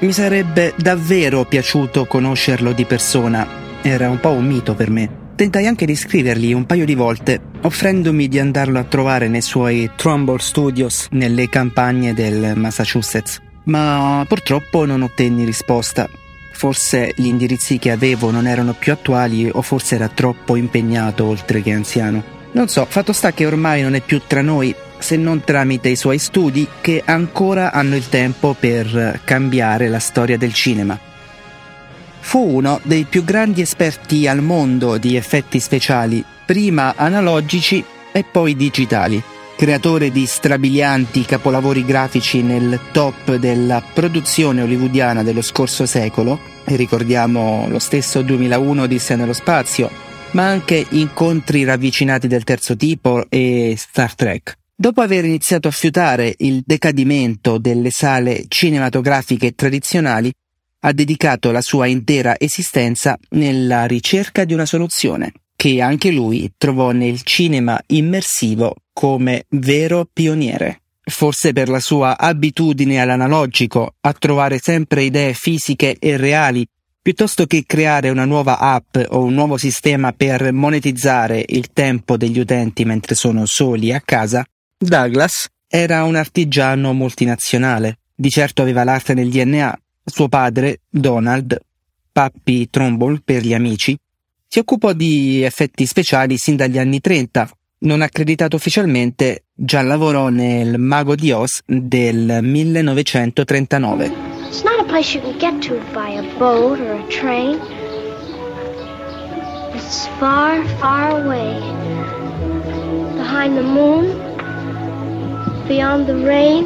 Mi 0.00 0.12
sarebbe 0.12 0.74
davvero 0.76 1.44
piaciuto 1.44 2.04
conoscerlo 2.04 2.72
di 2.72 2.84
persona, 2.84 3.46
era 3.80 4.10
un 4.10 4.20
po' 4.20 4.32
un 4.32 4.44
mito 4.44 4.74
per 4.74 4.90
me. 4.90 5.20
Tentai 5.34 5.66
anche 5.66 5.86
di 5.86 5.96
scrivergli 5.96 6.52
un 6.52 6.66
paio 6.66 6.84
di 6.84 6.94
volte, 6.94 7.40
offrendomi 7.62 8.28
di 8.28 8.38
andarlo 8.38 8.78
a 8.78 8.84
trovare 8.84 9.26
nei 9.28 9.40
suoi 9.40 9.90
Trumbull 9.96 10.36
Studios 10.36 11.06
nelle 11.12 11.48
campagne 11.48 12.12
del 12.12 12.52
Massachusetts, 12.56 13.40
ma 13.64 14.22
purtroppo 14.28 14.84
non 14.84 15.00
ottenni 15.00 15.44
risposta. 15.44 16.08
Forse 16.52 17.14
gli 17.16 17.26
indirizzi 17.26 17.78
che 17.78 17.90
avevo 17.90 18.30
non 18.30 18.46
erano 18.46 18.74
più 18.74 18.92
attuali 18.92 19.48
o 19.50 19.62
forse 19.62 19.94
era 19.94 20.08
troppo 20.08 20.56
impegnato 20.56 21.24
oltre 21.24 21.62
che 21.62 21.72
anziano. 21.72 22.40
Non 22.52 22.68
so, 22.68 22.86
fatto 22.86 23.12
sta 23.12 23.32
che 23.32 23.46
ormai 23.46 23.80
non 23.80 23.94
è 23.94 24.00
più 24.00 24.20
tra 24.26 24.42
noi 24.42 24.74
se 24.98 25.16
non 25.16 25.42
tramite 25.42 25.88
i 25.88 25.96
suoi 25.96 26.18
studi 26.18 26.68
che 26.80 27.02
ancora 27.04 27.72
hanno 27.72 27.96
il 27.96 28.08
tempo 28.08 28.54
per 28.58 29.20
cambiare 29.24 29.88
la 29.88 29.98
storia 29.98 30.36
del 30.36 30.52
cinema. 30.52 30.98
Fu 32.20 32.56
uno 32.56 32.78
dei 32.84 33.04
più 33.04 33.24
grandi 33.24 33.62
esperti 33.62 34.28
al 34.28 34.42
mondo 34.42 34.96
di 34.98 35.16
effetti 35.16 35.58
speciali, 35.58 36.22
prima 36.44 36.94
analogici 36.94 37.82
e 38.12 38.22
poi 38.22 38.54
digitali, 38.54 39.20
creatore 39.56 40.10
di 40.10 40.26
strabilianti 40.26 41.24
capolavori 41.24 41.84
grafici 41.84 42.42
nel 42.42 42.78
top 42.92 43.36
della 43.36 43.82
produzione 43.92 44.62
hollywoodiana 44.62 45.22
dello 45.22 45.42
scorso 45.42 45.84
secolo, 45.86 46.38
e 46.64 46.76
ricordiamo 46.76 47.66
lo 47.68 47.78
stesso 47.80 48.22
2001 48.22 48.82
Odissea 48.82 49.16
nello 49.16 49.32
spazio, 49.32 49.90
ma 50.32 50.46
anche 50.46 50.86
incontri 50.90 51.64
ravvicinati 51.64 52.26
del 52.26 52.44
terzo 52.44 52.76
tipo 52.76 53.26
e 53.28 53.74
Star 53.76 54.14
Trek. 54.14 54.58
Dopo 54.74 55.00
aver 55.00 55.24
iniziato 55.24 55.68
a 55.68 55.72
fiutare 55.72 56.34
il 56.38 56.62
decadimento 56.64 57.58
delle 57.58 57.90
sale 57.90 58.44
cinematografiche 58.48 59.54
tradizionali, 59.54 60.32
ha 60.80 60.92
dedicato 60.92 61.52
la 61.52 61.60
sua 61.60 61.86
intera 61.86 62.34
esistenza 62.38 63.16
nella 63.30 63.84
ricerca 63.86 64.44
di 64.44 64.54
una 64.54 64.66
soluzione, 64.66 65.32
che 65.54 65.80
anche 65.80 66.10
lui 66.10 66.52
trovò 66.56 66.90
nel 66.90 67.22
cinema 67.22 67.80
immersivo 67.88 68.74
come 68.92 69.44
vero 69.50 70.08
pioniere. 70.12 70.80
Forse 71.04 71.52
per 71.52 71.68
la 71.68 71.80
sua 71.80 72.18
abitudine 72.18 73.00
all'analogico, 73.00 73.94
a 74.00 74.12
trovare 74.12 74.58
sempre 74.58 75.04
idee 75.04 75.34
fisiche 75.34 75.96
e 75.98 76.16
reali, 76.16 76.66
piuttosto 77.02 77.46
che 77.46 77.64
creare 77.66 78.08
una 78.10 78.24
nuova 78.24 78.58
app 78.58 78.96
o 79.08 79.24
un 79.24 79.34
nuovo 79.34 79.56
sistema 79.56 80.12
per 80.12 80.52
monetizzare 80.52 81.44
il 81.48 81.72
tempo 81.72 82.16
degli 82.16 82.38
utenti 82.38 82.84
mentre 82.84 83.16
sono 83.16 83.44
soli 83.44 83.92
a 83.92 84.00
casa, 84.00 84.46
Douglas 84.78 85.48
era 85.66 86.04
un 86.04 86.14
artigiano 86.14 86.92
multinazionale, 86.92 87.98
di 88.14 88.30
certo 88.30 88.62
aveva 88.62 88.84
l'arte 88.84 89.14
nel 89.14 89.30
DNA. 89.30 89.80
Suo 90.04 90.28
padre, 90.28 90.80
Donald, 90.88 91.58
Pappy 92.12 92.68
Trumbull 92.70 93.22
per 93.24 93.42
gli 93.42 93.54
amici, 93.54 93.96
si 94.46 94.58
occupò 94.58 94.92
di 94.92 95.42
effetti 95.42 95.86
speciali 95.86 96.36
sin 96.36 96.56
dagli 96.56 96.78
anni 96.78 97.00
30. 97.00 97.48
Non 97.78 98.02
accreditato 98.02 98.56
ufficialmente, 98.56 99.44
già 99.54 99.80
lavorò 99.82 100.28
nel 100.28 100.78
Mago 100.78 101.14
di 101.14 101.32
Oz 101.32 101.62
del 101.64 102.40
1939. 102.42 104.31
Place 104.92 105.14
you 105.14 105.22
can 105.22 105.38
get 105.38 105.62
to 105.62 105.80
by 105.94 106.10
a 106.10 106.38
boat 106.38 106.78
or 106.78 106.92
a 106.92 107.08
train. 107.08 107.58
It's 109.74 110.06
far, 110.20 110.62
far 110.80 111.24
away. 111.24 111.54
Behind 113.16 113.56
the 113.56 113.62
moon, 113.62 114.18
beyond 115.66 116.06
the 116.06 116.16
rain. 116.16 116.64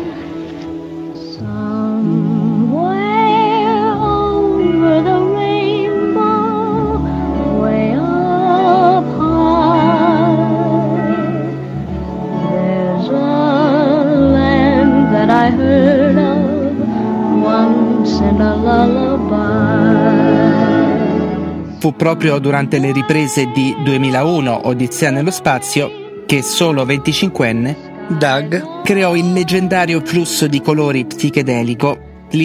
Fu 21.79 21.95
proprio 21.95 22.39
durante 22.39 22.79
le 22.79 22.93
riprese 22.93 23.51
di 23.53 23.75
2001 23.85 24.67
Odissea 24.67 25.11
nello 25.11 25.31
spazio 25.31 26.25
che 26.27 26.43
solo 26.43 26.85
25enne 26.85 27.95
Doug 28.09 28.83
creò 28.83 29.15
il 29.17 29.33
leggendario 29.33 30.01
flusso 30.05 30.47
di 30.47 30.61
colori 30.61 31.05
psichedelico 31.05 31.99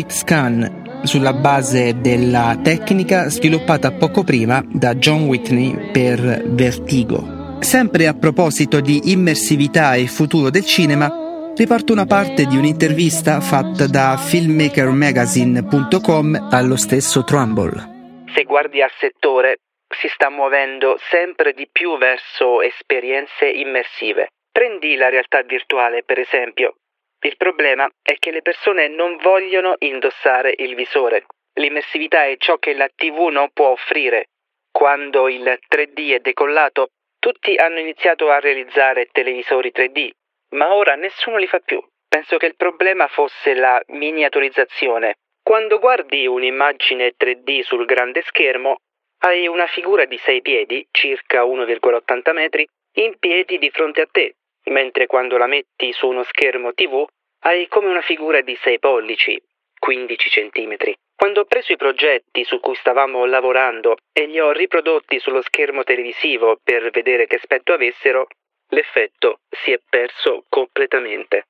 Scan 0.07 0.79
sulla 1.03 1.33
base 1.33 2.00
della 2.00 2.57
tecnica 2.61 3.29
sviluppata 3.29 3.91
poco 3.91 4.23
prima 4.23 4.63
da 4.71 4.95
John 4.95 5.23
Whitney 5.23 5.91
per 5.91 6.43
Vertigo. 6.47 7.57
Sempre 7.59 8.07
a 8.07 8.13
proposito 8.13 8.79
di 8.79 9.11
immersività 9.11 9.95
e 9.95 10.07
futuro 10.07 10.50
del 10.50 10.65
cinema, 10.65 11.21
riporto 11.55 11.93
una 11.93 12.05
parte 12.05 12.46
di 12.46 12.58
un'intervista 12.58 13.41
fatta 13.41 13.88
da 13.88 14.17
filmmakermagazine.com 14.17 16.48
allo 16.50 16.77
stesso 16.77 17.24
Trumbull. 17.24 17.89
Se 18.34 18.43
guardi 18.43 18.81
al 18.81 18.91
settore, 18.98 19.58
si 19.88 20.08
sta 20.08 20.29
muovendo 20.29 20.98
sempre 21.10 21.53
di 21.53 21.67
più 21.72 21.98
verso 21.98 22.62
esperienze 22.62 23.48
immersive. 23.48 24.29
Prendi 24.51 24.96
la 24.96 25.10
realtà 25.10 25.41
virtuale, 25.41 26.03
per 26.03 26.20
esempio. 26.20 26.75
Il 27.24 27.38
problema 27.38 27.88
è 28.01 28.15
che 28.17 28.31
le 28.31 28.41
persone 28.41 28.88
non 28.88 29.17
vogliono 29.17 29.75
indossare 29.79 30.53
il 30.58 30.74
visore. 30.75 31.25
L'immersività 31.60 32.25
è 32.25 32.38
ciò 32.38 32.58
che 32.58 32.74
la 32.74 32.89
TV 32.96 33.27
non 33.27 33.50
può 33.53 33.72
offrire. 33.72 34.27
Quando 34.72 35.27
il 35.27 35.60
3D 35.70 36.15
è 36.15 36.20
decollato, 36.20 36.88
tutti 37.20 37.55
hanno 37.55 37.79
iniziato 37.79 38.31
a 38.31 38.39
realizzare 38.39 39.10
televisori 39.12 39.72
3D, 39.75 40.10
ma 40.51 40.74
ora 40.74 40.96
nessuno 40.96 41.38
li 41.38 41.48
fa 41.48 41.60
più. 41.60 41.84
Penso 42.08 42.38
che 42.38 42.46
il 42.46 42.55
problema 42.55 43.08
fosse 43.08 43.53
la 43.53 43.81
miniaturizzazione. 43.88 45.15
Quando 45.41 45.79
guardi 45.79 46.27
un'immagine 46.27 47.13
3D 47.17 47.62
sul 47.62 47.86
grande 47.86 48.22
schermo, 48.24 48.77
hai 49.24 49.48
una 49.48 49.67
figura 49.67 50.05
di 50.05 50.17
6 50.17 50.41
piedi, 50.41 50.86
circa 50.91 51.43
1,80 51.43 52.34
metri, 52.34 52.67
in 52.96 53.17
piedi 53.17 53.58
di 53.58 53.70
fronte 53.70 54.01
a 54.01 54.08
te, 54.12 54.36
mentre 54.65 55.08
quando 55.08 55.38
la 55.38 55.48
metti 55.48 55.93
su 55.93 56.08
uno 56.08 56.24
schermo 56.24 56.74
TV 56.74 57.05
hai 57.43 57.67
come 57.67 57.88
una 57.88 58.01
figura 58.01 58.41
di 58.41 58.55
6 58.55 58.79
pollici, 58.79 59.41
15 59.79 60.29
centimetri. 60.29 60.96
Quando 61.15 61.41
ho 61.41 61.46
preso 61.46 61.72
i 61.72 61.77
progetti 61.77 62.43
su 62.43 62.60
cui 62.60 62.75
stavamo 62.75 63.25
lavorando 63.25 63.96
e 64.12 64.25
li 64.25 64.39
ho 64.39 64.51
riprodotti 64.51 65.20
sullo 65.20 65.41
schermo 65.41 65.84
televisivo 65.84 66.58
per 66.63 66.89
vedere 66.89 67.25
che 67.27 67.36
aspetto 67.36 67.74
avessero, 67.74 68.27
l'effetto 68.72 69.40
si 69.63 69.72
è 69.72 69.80
perso 69.90 70.46
completamente. 70.50 71.46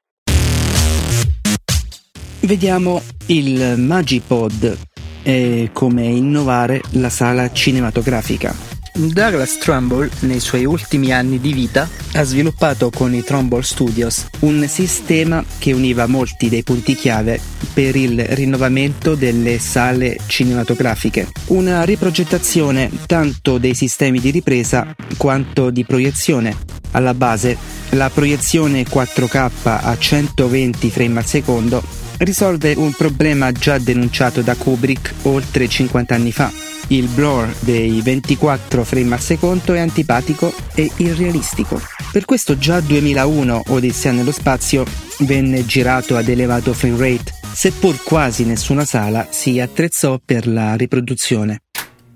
Vediamo 2.41 3.01
il 3.27 3.75
Magipod 3.77 4.77
e 5.23 5.69
come 5.71 6.05
innovare 6.05 6.81
la 6.93 7.09
sala 7.09 7.51
cinematografica. 7.51 8.70
Douglas 8.93 9.57
Trumbull, 9.57 10.09
nei 10.21 10.41
suoi 10.41 10.65
ultimi 10.65 11.13
anni 11.13 11.39
di 11.39 11.53
vita, 11.53 11.87
ha 12.13 12.23
sviluppato 12.23 12.89
con 12.89 13.13
i 13.13 13.23
Trumbull 13.23 13.61
Studios 13.61 14.25
un 14.39 14.67
sistema 14.67 15.43
che 15.57 15.71
univa 15.71 16.07
molti 16.07 16.49
dei 16.49 16.61
punti 16.61 16.93
chiave 16.93 17.39
per 17.73 17.95
il 17.95 18.21
rinnovamento 18.21 19.15
delle 19.15 19.59
sale 19.59 20.17
cinematografiche. 20.25 21.29
Una 21.47 21.83
riprogettazione 21.83 22.91
tanto 23.05 23.57
dei 23.57 23.75
sistemi 23.75 24.19
di 24.19 24.29
ripresa 24.29 24.93
quanto 25.15 25.69
di 25.69 25.85
proiezione. 25.85 26.55
Alla 26.91 27.13
base, 27.13 27.57
la 27.91 28.09
proiezione 28.09 28.83
4K 28.83 29.49
a 29.63 29.97
120 29.97 30.89
frame 30.89 31.19
al 31.19 31.25
secondo 31.25 31.81
risolve 32.17 32.73
un 32.75 32.91
problema 32.91 33.53
già 33.53 33.77
denunciato 33.77 34.41
da 34.41 34.55
Kubrick 34.55 35.13
oltre 35.23 35.67
50 35.67 36.13
anni 36.13 36.31
fa 36.33 36.51
il 36.91 37.07
blur 37.07 37.53
dei 37.59 38.01
24 38.01 38.83
frame 38.83 39.13
al 39.15 39.21
secondo 39.21 39.73
è 39.73 39.79
antipatico 39.79 40.53
e 40.75 40.91
irrealistico. 40.97 41.79
Per 42.11 42.25
questo 42.25 42.57
già 42.57 42.81
2001 42.81 43.63
Odissea 43.67 44.11
nello 44.11 44.31
spazio 44.31 44.85
venne 45.19 45.65
girato 45.65 46.17
ad 46.17 46.27
elevato 46.27 46.73
frame 46.73 46.97
rate, 46.97 47.31
seppur 47.53 48.03
quasi 48.03 48.43
nessuna 48.43 48.83
sala 48.83 49.27
si 49.29 49.59
attrezzò 49.59 50.19
per 50.23 50.47
la 50.47 50.75
riproduzione. 50.75 51.61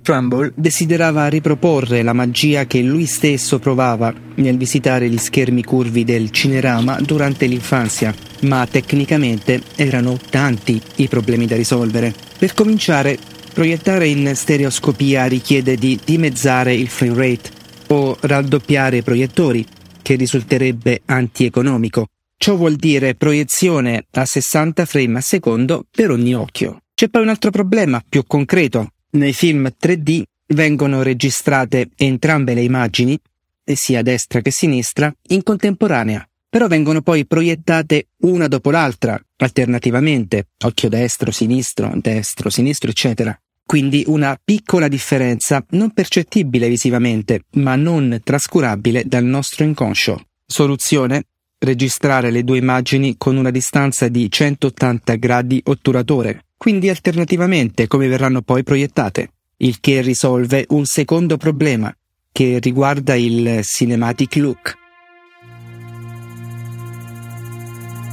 Trumbull 0.01 0.51
desiderava 0.55 1.27
riproporre 1.29 2.03
la 2.03 2.13
magia 2.13 2.65
che 2.65 2.81
lui 2.81 3.07
stesso 3.07 3.57
provava 3.57 4.13
nel 4.35 4.55
visitare 4.55 5.09
gli 5.09 5.17
schermi 5.17 5.63
curvi 5.63 6.03
del 6.03 6.29
cinerama 6.29 6.99
durante 6.99 7.47
l'infanzia, 7.47 8.13
ma 8.41 8.67
tecnicamente 8.69 9.63
erano 9.75 10.19
tanti 10.29 10.79
i 10.97 11.07
problemi 11.07 11.47
da 11.47 11.55
risolvere. 11.55 12.13
Per 12.37 12.53
cominciare, 12.53 13.17
Proiettare 13.55 14.07
in 14.07 14.35
stereoscopia 14.35 15.27
richiede 15.27 15.77
di 15.77 15.97
dimezzare 16.03 16.75
il 16.75 16.89
frame 16.89 17.15
rate 17.15 17.49
o 17.87 18.17
raddoppiare 18.19 18.97
i 18.97 19.01
proiettori, 19.01 19.65
che 20.01 20.15
risulterebbe 20.15 21.03
antieconomico. 21.05 22.07
Ciò 22.35 22.57
vuol 22.57 22.75
dire 22.75 23.15
proiezione 23.15 24.07
a 24.11 24.25
60 24.25 24.85
frame 24.85 25.19
a 25.19 25.21
secondo 25.21 25.85
per 25.89 26.11
ogni 26.11 26.35
occhio. 26.35 26.81
C'è 26.93 27.07
poi 27.07 27.21
un 27.21 27.29
altro 27.29 27.49
problema 27.49 28.03
più 28.05 28.25
concreto. 28.27 28.89
Nei 29.11 29.31
film 29.31 29.71
3D 29.81 30.23
vengono 30.47 31.01
registrate 31.01 31.87
entrambe 31.95 32.55
le 32.55 32.61
immagini, 32.61 33.17
sia 33.63 34.01
destra 34.01 34.41
che 34.41 34.51
sinistra, 34.51 35.09
in 35.29 35.43
contemporanea, 35.43 36.27
però 36.49 36.67
vengono 36.67 37.01
poi 37.01 37.25
proiettate 37.25 38.07
una 38.23 38.49
dopo 38.49 38.69
l'altra, 38.69 39.17
alternativamente, 39.37 40.47
occhio 40.65 40.89
destro, 40.89 41.31
sinistro, 41.31 41.93
destro, 41.95 42.49
sinistro, 42.49 42.89
eccetera. 42.89 43.39
Quindi 43.65 44.03
una 44.05 44.39
piccola 44.41 44.87
differenza 44.87 45.65
non 45.71 45.91
percettibile 45.91 46.69
visivamente, 46.69 47.45
ma 47.53 47.75
non 47.75 48.19
trascurabile 48.23 49.03
dal 49.05 49.23
nostro 49.23 49.63
inconscio. 49.63 50.27
Soluzione? 50.45 51.23
Registrare 51.57 52.29
le 52.29 52.43
due 52.43 52.59
immagini 52.59 53.15
con 53.17 53.37
una 53.37 53.49
distanza 53.49 54.07
di 54.07 54.29
180 54.29 55.15
gradi 55.15 55.61
otturatore, 55.65 56.45
quindi 56.55 56.89
alternativamente 56.89 57.87
come 57.87 58.07
verranno 58.07 58.43
poi 58.43 58.61
proiettate, 58.63 59.31
il 59.57 59.79
che 59.79 60.01
risolve 60.01 60.65
un 60.69 60.85
secondo 60.85 61.37
problema, 61.37 61.95
che 62.31 62.59
riguarda 62.61 63.15
il 63.15 63.61
cinematic 63.63 64.35
look. 64.35 64.84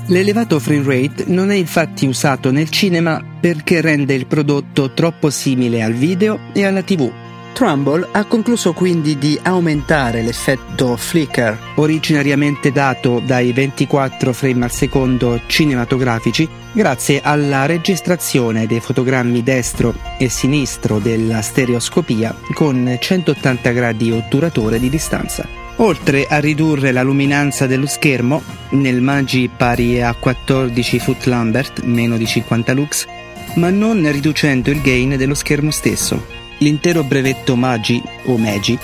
L'elevato 0.07 0.59
frame 0.59 0.83
rate 0.85 1.25
non 1.29 1.51
è 1.51 1.55
infatti 1.55 2.07
usato 2.07 2.51
nel 2.51 2.71
cinema 2.71 3.23
perché 3.41 3.81
rende 3.81 4.15
il 4.15 4.27
prodotto 4.27 4.93
troppo 4.93 5.31
simile 5.31 5.83
al 5.83 5.93
video 5.93 6.39
e 6.53 6.67
alla 6.67 6.83
TV. 6.83 7.11
Trumbull 7.53 8.09
ha 8.11 8.25
concluso 8.25 8.73
quindi 8.73 9.17
di 9.17 9.39
aumentare 9.43 10.23
l'effetto 10.23 10.97
flicker, 10.97 11.57
originariamente 11.77 12.73
dato 12.73 13.21
dai 13.25 13.53
24 13.53 14.33
frame 14.33 14.65
al 14.65 14.73
secondo 14.73 15.41
cinematografici, 15.47 16.49
grazie 16.73 17.21
alla 17.23 17.67
registrazione 17.67 18.67
dei 18.67 18.81
fotogrammi 18.81 19.43
destro 19.43 19.95
e 20.19 20.29
sinistro 20.29 20.99
della 20.99 21.43
stereoscopia 21.43 22.35
con 22.55 22.97
180 22.99 23.71
gradi 23.71 24.11
otturatore 24.11 24.81
di 24.81 24.89
distanza. 24.89 25.62
Oltre 25.83 26.27
a 26.29 26.39
ridurre 26.39 26.93
la 26.93 27.03
luminanza 27.03 27.67
dello 27.67 27.87
schermo, 27.87 28.41
nel 28.71 29.01
Magi 29.01 29.51
pari 29.55 30.01
a 30.01 30.15
14 30.15 31.01
foot 31.01 31.25
Lambert, 31.25 31.83
meno 31.83 32.17
di 32.17 32.25
50 32.25 32.73
lux, 32.73 33.05
ma 33.57 33.69
non 33.69 34.09
riducendo 34.13 34.71
il 34.71 34.81
gain 34.81 35.17
dello 35.17 35.35
schermo 35.35 35.73
stesso. 35.73 36.25
L'intero 36.59 37.03
brevetto 37.03 37.57
Magi, 37.57 38.01
o 38.27 38.37
Magi, 38.37 38.79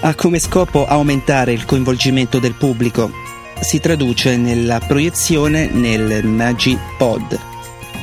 ha 0.00 0.14
come 0.14 0.38
scopo 0.38 0.86
aumentare 0.86 1.54
il 1.54 1.64
coinvolgimento 1.64 2.38
del 2.38 2.52
pubblico. 2.52 3.10
Si 3.58 3.80
traduce 3.80 4.36
nella 4.36 4.78
proiezione 4.78 5.70
nel 5.72 6.22
Magi 6.26 6.78
Pod. 6.98 7.40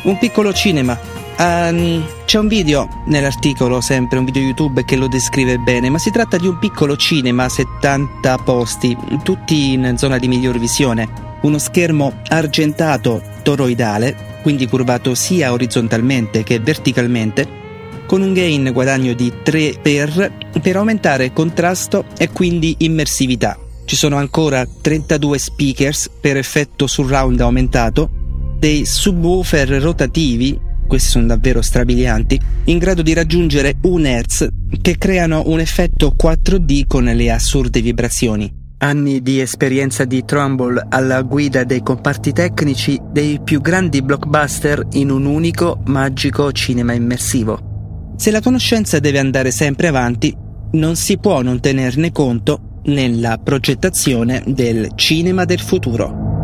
Un 0.04 0.18
piccolo 0.18 0.52
cinema 0.54 1.00
Um, 1.40 2.06
c'è 2.26 2.38
un 2.38 2.50
video 2.50 3.04
nell'articolo, 3.06 3.80
sempre 3.80 4.18
un 4.18 4.26
video 4.26 4.42
YouTube 4.42 4.84
che 4.84 4.98
lo 4.98 5.08
descrive 5.08 5.58
bene, 5.58 5.90
ma 5.90 5.98
si 5.98 6.12
tratta 6.12 6.36
di 6.36 6.48
un 6.48 6.60
piccolo 6.60 6.98
cinema, 6.98 7.48
70 7.48 8.38
posti, 8.40 8.98
tutti 9.24 9.72
in 9.72 9.94
zona 9.98 10.18
di 10.18 10.28
miglior 10.28 10.60
visione. 10.60 11.38
Uno 11.44 11.58
schermo 11.58 12.12
argentato 12.28 13.22
toroidale, 13.42 14.42
quindi 14.42 14.68
curvato 14.68 15.16
sia 15.16 15.54
orizzontalmente 15.54 16.44
che 16.44 16.60
verticalmente, 16.60 17.48
con 18.06 18.22
un 18.22 18.34
gain 18.34 18.72
guadagno 18.74 19.14
di 19.14 19.32
3 19.42 19.76
per 19.82 20.34
per 20.62 20.76
aumentare 20.76 21.32
contrasto 21.32 22.04
e 22.18 22.30
quindi 22.32 22.76
immersività. 22.80 23.58
Ci 23.86 23.96
sono 23.96 24.18
ancora 24.18 24.68
32 24.68 25.40
speakers 25.40 26.10
per 26.20 26.36
effetto 26.36 26.86
surround 26.86 27.40
aumentato, 27.40 28.10
dei 28.58 28.86
subwoofer 28.86 29.70
rotativi 29.82 30.68
questi 30.90 31.10
sono 31.10 31.28
davvero 31.28 31.62
strabilianti, 31.62 32.38
in 32.66 32.80
grado 32.80 33.04
di 33.04 33.14
raggiungere 33.14 33.76
un 33.84 34.04
Hz 34.04 34.48
che 34.82 34.98
creano 34.98 35.44
un 35.46 35.60
effetto 35.60 36.16
4D 36.22 36.88
con 36.88 37.04
le 37.04 37.32
assurde 37.32 37.80
vibrazioni. 37.80 38.52
Anni 38.80 39.22
di 39.22 39.40
esperienza 39.40 40.06
di 40.06 40.26
Trumbull 40.26 40.82
alla 40.90 41.22
guida 41.22 41.64
dei 41.64 41.84
comparti 41.84 42.34
tecnici 42.34 43.00
dei 43.12 43.40
più 43.44 43.62
grandi 43.62 44.02
blockbuster 44.02 44.88
in 44.94 45.12
un 45.12 45.26
unico, 45.26 45.82
magico 45.86 46.52
cinema 46.52 46.94
immersivo. 46.94 48.16
Se 48.18 48.32
la 48.32 48.42
conoscenza 48.42 49.00
deve 49.00 49.20
andare 49.20 49.52
sempre 49.52 49.88
avanti, 49.88 50.36
non 50.72 50.96
si 50.96 51.18
può 51.20 51.42
non 51.42 51.60
tenerne 51.60 52.12
conto 52.12 52.82
nella 52.86 53.38
progettazione 53.38 54.44
del 54.48 54.92
cinema 54.96 55.46
del 55.46 55.60
futuro. 55.60 56.39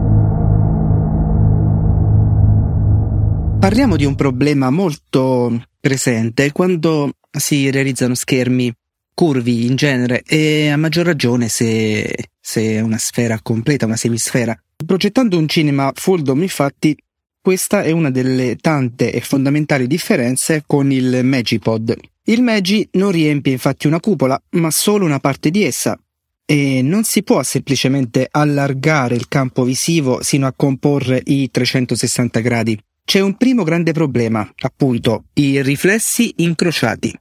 Parliamo 3.65 3.95
di 3.95 4.05
un 4.05 4.13
problema 4.13 4.69
molto 4.69 5.65
presente 5.79 6.51
quando 6.51 7.13
si 7.35 7.71
realizzano 7.71 8.13
schermi 8.13 8.71
curvi 9.11 9.65
in 9.65 9.75
genere 9.75 10.21
e 10.21 10.69
a 10.69 10.77
maggior 10.77 11.03
ragione 11.03 11.47
se, 11.47 12.15
se 12.39 12.61
è 12.61 12.79
una 12.81 12.99
sfera 12.99 13.39
completa, 13.41 13.87
una 13.87 13.95
semisfera. 13.95 14.55
Progettando 14.85 15.39
un 15.39 15.47
cinema 15.47 15.91
full 15.95 16.21
dome, 16.21 16.43
infatti, 16.43 16.95
questa 17.41 17.81
è 17.81 17.89
una 17.89 18.11
delle 18.11 18.55
tante 18.57 19.11
e 19.11 19.19
fondamentali 19.21 19.87
differenze 19.87 20.61
con 20.67 20.91
il 20.91 21.21
Magipod. 21.23 21.97
Il 22.25 22.43
Magi 22.43 22.87
non 22.91 23.09
riempie 23.09 23.53
infatti 23.53 23.87
una 23.87 23.99
cupola, 23.99 24.39
ma 24.51 24.69
solo 24.69 25.05
una 25.05 25.19
parte 25.19 25.49
di 25.49 25.63
essa, 25.63 25.99
e 26.45 26.83
non 26.83 27.03
si 27.03 27.23
può 27.23 27.41
semplicemente 27.41 28.27
allargare 28.29 29.15
il 29.15 29.27
campo 29.27 29.63
visivo 29.63 30.21
sino 30.21 30.45
a 30.45 30.53
comporre 30.55 31.19
i 31.25 31.49
360 31.49 32.39
gradi. 32.41 32.79
C'è 33.05 33.19
un 33.19 33.37
primo 33.37 33.63
grande 33.63 33.91
problema, 33.91 34.51
appunto, 34.61 35.25
i 35.33 35.61
riflessi 35.61 36.33
incrociati. 36.37 37.15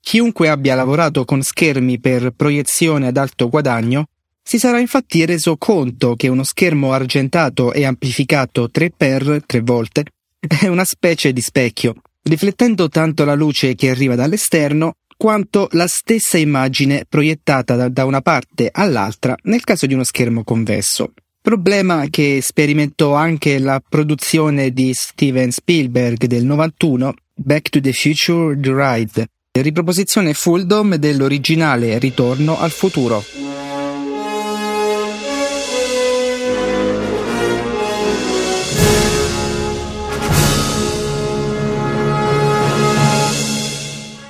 Chiunque 0.00 0.48
abbia 0.48 0.74
lavorato 0.74 1.26
con 1.26 1.42
schermi 1.42 2.00
per 2.00 2.30
proiezione 2.30 3.08
ad 3.08 3.18
alto 3.18 3.50
guadagno 3.50 4.06
si 4.42 4.58
sarà 4.58 4.78
infatti 4.78 5.26
reso 5.26 5.58
conto 5.58 6.14
che 6.14 6.28
uno 6.28 6.44
schermo 6.44 6.92
argentato 6.92 7.72
e 7.72 7.84
amplificato 7.84 8.70
3x 8.72 9.40
3 9.44 9.60
volte 9.60 10.04
è 10.38 10.66
una 10.66 10.84
specie 10.84 11.32
di 11.32 11.42
specchio, 11.42 11.94
riflettendo 12.22 12.88
tanto 12.88 13.24
la 13.24 13.34
luce 13.34 13.74
che 13.74 13.90
arriva 13.90 14.14
dall'esterno 14.14 14.94
quanto 15.14 15.68
la 15.72 15.86
stessa 15.88 16.38
immagine 16.38 17.04
proiettata 17.06 17.88
da 17.88 18.04
una 18.06 18.22
parte 18.22 18.70
all'altra 18.72 19.36
nel 19.42 19.62
caso 19.62 19.84
di 19.86 19.92
uno 19.92 20.04
schermo 20.04 20.42
convesso. 20.42 21.12
Problema 21.46 22.06
che 22.10 22.40
sperimentò 22.42 23.14
anche 23.14 23.60
la 23.60 23.80
produzione 23.88 24.72
di 24.72 24.92
Steven 24.92 25.52
Spielberg 25.52 26.24
del 26.24 26.44
91, 26.44 27.14
Back 27.36 27.68
to 27.68 27.80
the 27.80 27.92
Future 27.92 28.58
The 28.58 28.72
Ride, 28.74 29.28
riproposizione 29.52 30.34
full 30.34 30.62
dome 30.62 30.98
dell'originale 30.98 32.00
Ritorno 32.00 32.58
al 32.58 32.72
futuro. 32.72 33.45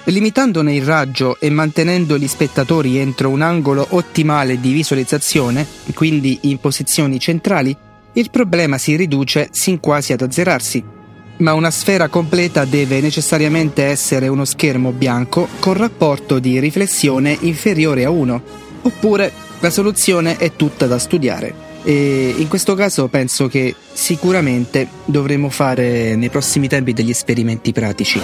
Limitandone 0.08 0.72
il 0.72 0.84
raggio 0.84 1.36
e 1.40 1.50
mantenendo 1.50 2.16
gli 2.16 2.28
spettatori 2.28 2.96
entro 2.96 3.28
un 3.28 3.42
angolo 3.42 3.84
ottimale 3.90 4.60
di 4.60 4.72
visualizzazione, 4.72 5.66
quindi 5.94 6.38
in 6.42 6.58
posizioni 6.58 7.18
centrali, 7.18 7.76
il 8.12 8.30
problema 8.30 8.78
si 8.78 8.94
riduce 8.94 9.48
sin 9.50 9.80
quasi 9.80 10.12
ad 10.12 10.22
azzerarsi. 10.22 10.82
Ma 11.38 11.54
una 11.54 11.72
sfera 11.72 12.06
completa 12.06 12.64
deve 12.64 13.00
necessariamente 13.00 13.82
essere 13.82 14.28
uno 14.28 14.44
schermo 14.44 14.92
bianco 14.92 15.48
con 15.58 15.74
rapporto 15.74 16.38
di 16.38 16.60
riflessione 16.60 17.36
inferiore 17.40 18.04
a 18.04 18.10
1, 18.10 18.42
oppure 18.82 19.32
la 19.58 19.70
soluzione 19.70 20.36
è 20.36 20.54
tutta 20.54 20.86
da 20.86 21.00
studiare. 21.00 21.52
E 21.82 22.32
in 22.36 22.46
questo 22.46 22.74
caso 22.74 23.08
penso 23.08 23.48
che 23.48 23.74
sicuramente 23.92 24.86
dovremo 25.04 25.50
fare 25.50 26.14
nei 26.14 26.30
prossimi 26.30 26.68
tempi 26.68 26.92
degli 26.92 27.10
esperimenti 27.10 27.72
pratici. 27.72 28.20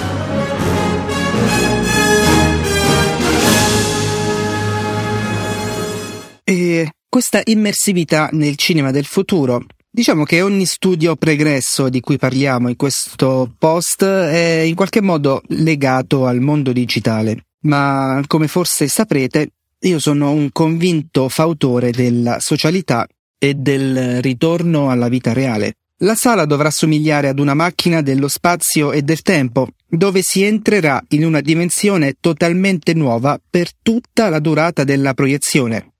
Questa 7.12 7.42
immersività 7.44 8.30
nel 8.32 8.56
cinema 8.56 8.90
del 8.90 9.04
futuro. 9.04 9.66
Diciamo 9.90 10.24
che 10.24 10.40
ogni 10.40 10.64
studio 10.64 11.14
pregresso 11.14 11.90
di 11.90 12.00
cui 12.00 12.16
parliamo 12.16 12.70
in 12.70 12.76
questo 12.76 13.54
post 13.58 14.02
è 14.02 14.60
in 14.60 14.74
qualche 14.74 15.02
modo 15.02 15.42
legato 15.48 16.24
al 16.24 16.40
mondo 16.40 16.72
digitale, 16.72 17.48
ma 17.64 18.22
come 18.26 18.48
forse 18.48 18.88
saprete, 18.88 19.50
io 19.80 19.98
sono 19.98 20.30
un 20.30 20.52
convinto 20.52 21.28
fautore 21.28 21.90
della 21.90 22.40
socialità 22.40 23.06
e 23.38 23.52
del 23.52 24.22
ritorno 24.22 24.88
alla 24.88 25.08
vita 25.08 25.34
reale. 25.34 25.74
La 26.04 26.14
sala 26.14 26.46
dovrà 26.46 26.70
somigliare 26.70 27.28
ad 27.28 27.38
una 27.38 27.52
macchina 27.52 28.00
dello 28.00 28.28
spazio 28.28 28.90
e 28.90 29.02
del 29.02 29.20
tempo, 29.20 29.68
dove 29.86 30.22
si 30.22 30.44
entrerà 30.44 31.04
in 31.10 31.26
una 31.26 31.42
dimensione 31.42 32.14
totalmente 32.18 32.94
nuova 32.94 33.38
per 33.50 33.68
tutta 33.82 34.30
la 34.30 34.38
durata 34.38 34.82
della 34.82 35.12
proiezione 35.12 35.91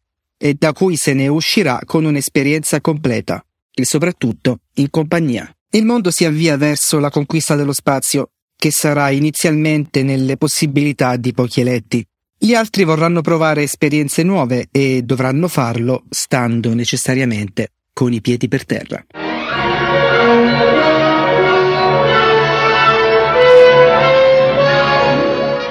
e 0.44 0.57
da 0.59 0.72
cui 0.72 0.96
se 0.96 1.12
ne 1.14 1.28
uscirà 1.28 1.78
con 1.85 2.05
un'esperienza 2.05 2.81
completa 2.81 3.44
e 3.72 3.85
soprattutto 3.85 4.59
in 4.74 4.90
compagnia. 4.90 5.48
Il 5.70 5.85
mondo 5.85 6.11
si 6.11 6.24
avvia 6.24 6.57
verso 6.57 6.98
la 6.98 7.11
conquista 7.11 7.55
dello 7.55 7.72
spazio, 7.72 8.31
che 8.57 8.72
sarà 8.72 9.11
inizialmente 9.11 10.02
nelle 10.02 10.37
possibilità 10.37 11.14
di 11.14 11.33
pochi 11.33 11.61
eletti. 11.61 12.05
Gli 12.37 12.55
altri 12.55 12.83
vorranno 12.83 13.20
provare 13.20 13.62
esperienze 13.62 14.24
nuove 14.24 14.66
e 14.72 15.02
dovranno 15.02 15.46
farlo 15.46 16.02
stando 16.11 16.74
necessariamente 16.74 17.68
con 17.92 18.12
i 18.12 18.20
piedi 18.20 18.48
per 18.48 18.66
terra. 18.66 19.07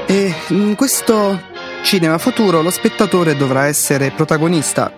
E 0.07 0.33
in 0.47 0.75
questo 0.75 1.49
cinema 1.81 2.17
futuro 2.17 2.61
lo 2.61 2.69
spettatore 2.69 3.35
dovrà 3.35 3.65
essere 3.65 4.11
protagonista, 4.11 4.91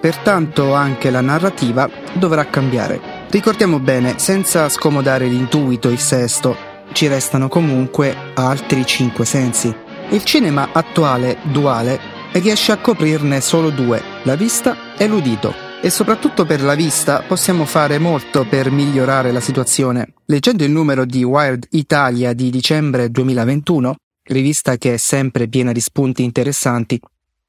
pertanto 0.00 0.74
anche 0.74 1.10
la 1.10 1.20
narrativa 1.20 1.88
dovrà 2.14 2.46
cambiare. 2.46 3.26
Ricordiamo 3.30 3.78
bene, 3.78 4.18
senza 4.18 4.68
scomodare 4.68 5.26
l'intuito, 5.26 5.88
il 5.88 5.98
sesto, 5.98 6.56
ci 6.92 7.06
restano 7.06 7.48
comunque 7.48 8.14
altri 8.34 8.86
cinque 8.86 9.24
sensi. 9.24 9.74
Il 10.10 10.24
cinema 10.24 10.70
attuale, 10.72 11.38
duale, 11.42 12.00
riesce 12.32 12.72
a 12.72 12.78
coprirne 12.78 13.40
solo 13.40 13.70
due, 13.70 14.02
la 14.22 14.36
vista 14.36 14.96
e 14.96 15.06
l'udito. 15.06 15.66
E 15.80 15.90
soprattutto 15.90 16.44
per 16.44 16.62
la 16.62 16.74
vista 16.74 17.22
possiamo 17.26 17.64
fare 17.64 17.98
molto 17.98 18.44
per 18.48 18.70
migliorare 18.70 19.30
la 19.30 19.40
situazione. 19.40 20.14
Leggendo 20.26 20.64
il 20.64 20.70
numero 20.70 21.04
di 21.04 21.22
Wired 21.22 21.66
Italia 21.70 22.32
di 22.32 22.50
dicembre 22.50 23.10
2021, 23.10 23.94
rivista 24.28 24.76
che 24.76 24.94
è 24.94 24.96
sempre 24.96 25.48
piena 25.48 25.72
di 25.72 25.80
spunti 25.80 26.22
interessanti, 26.22 27.00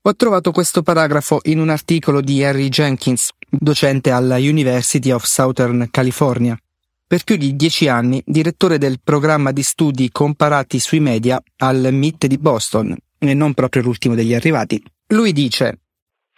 ho 0.02 0.16
trovato 0.16 0.52
questo 0.52 0.82
paragrafo 0.82 1.40
in 1.44 1.60
un 1.60 1.70
articolo 1.70 2.22
di 2.22 2.44
Harry 2.44 2.70
Jenkins, 2.70 3.32
docente 3.50 4.12
alla 4.12 4.38
University 4.38 5.12
of 5.12 5.24
Southern 5.24 5.90
California. 5.92 6.58
Per 7.06 7.24
più 7.24 7.36
di 7.36 7.56
dieci 7.56 7.88
anni 7.88 8.22
direttore 8.26 8.78
del 8.78 9.00
programma 9.04 9.52
di 9.52 9.64
studi 9.64 10.10
comparati 10.10 10.80
sui 10.80 11.00
media 11.00 11.42
al 11.58 11.90
MIT 11.92 12.28
di 12.28 12.38
Boston, 12.38 12.96
e 13.20 13.34
non 13.34 13.54
proprio 13.54 13.82
l'ultimo 13.82 14.16
degli 14.16 14.34
arrivati. 14.34 14.82
Lui 15.08 15.34
dice 15.34 15.80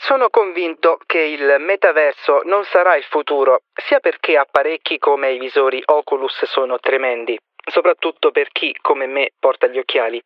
sono 0.04 0.32
convinto 0.32 0.98
che 1.06 1.20
il 1.20 1.58
metaverso 1.60 2.42
non 2.46 2.64
sarà 2.64 2.96
il 2.96 3.04
futuro, 3.04 3.62
sia 3.88 4.00
perché 4.00 4.36
apparecchi 4.36 4.98
come 4.98 5.32
i 5.32 5.38
visori 5.38 5.80
Oculus 5.86 6.46
sono 6.46 6.80
tremendi, 6.80 7.38
soprattutto 7.72 8.32
per 8.32 8.50
chi, 8.52 8.76
come 8.82 9.06
me, 9.06 9.30
porta 9.38 9.68
gli 9.68 9.78
occhiali, 9.78 10.20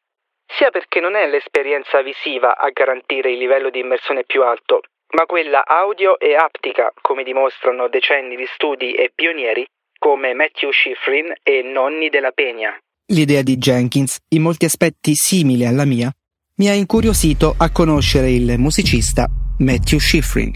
sia 0.47 0.69
perché 0.69 0.99
non 0.99 1.15
è 1.15 1.27
l'esperienza 1.27 2.01
visiva 2.01 2.57
a 2.57 2.69
garantire 2.69 3.31
il 3.31 3.37
livello 3.37 3.69
di 3.69 3.79
immersione 3.79 4.23
più 4.23 4.43
alto, 4.43 4.81
ma 5.15 5.25
quella 5.25 5.65
audio 5.65 6.19
e 6.19 6.35
aptica, 6.35 6.91
come 7.01 7.23
dimostrano 7.23 7.87
decenni 7.87 8.35
di 8.35 8.47
studi 8.53 8.93
e 8.93 9.11
pionieri 9.13 9.65
come 9.97 10.33
Matthew 10.33 10.71
Schifrin 10.71 11.33
e 11.41 11.61
Nonni 11.63 12.09
della 12.09 12.31
Pegna. 12.31 12.77
L'idea 13.11 13.41
di 13.41 13.57
Jenkins, 13.57 14.17
in 14.29 14.41
molti 14.41 14.65
aspetti 14.65 15.13
simile 15.15 15.67
alla 15.67 15.85
mia, 15.85 16.11
mi 16.57 16.69
ha 16.69 16.73
incuriosito 16.73 17.55
a 17.57 17.71
conoscere 17.71 18.31
il 18.31 18.57
musicista 18.57 19.27
Matthew 19.59 19.99
Schifrin. 19.99 20.53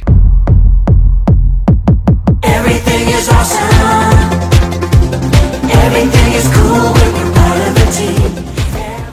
Everything 2.42 3.08
is 3.10 3.28
awesome. 3.30 4.40
Everything 5.72 6.34
is 6.34 6.48
cool 6.54 6.92
when 6.94 7.16
you're 7.16 7.34
part 7.34 7.68
of 7.68 7.78
a 7.78 7.92
team. 7.92 8.59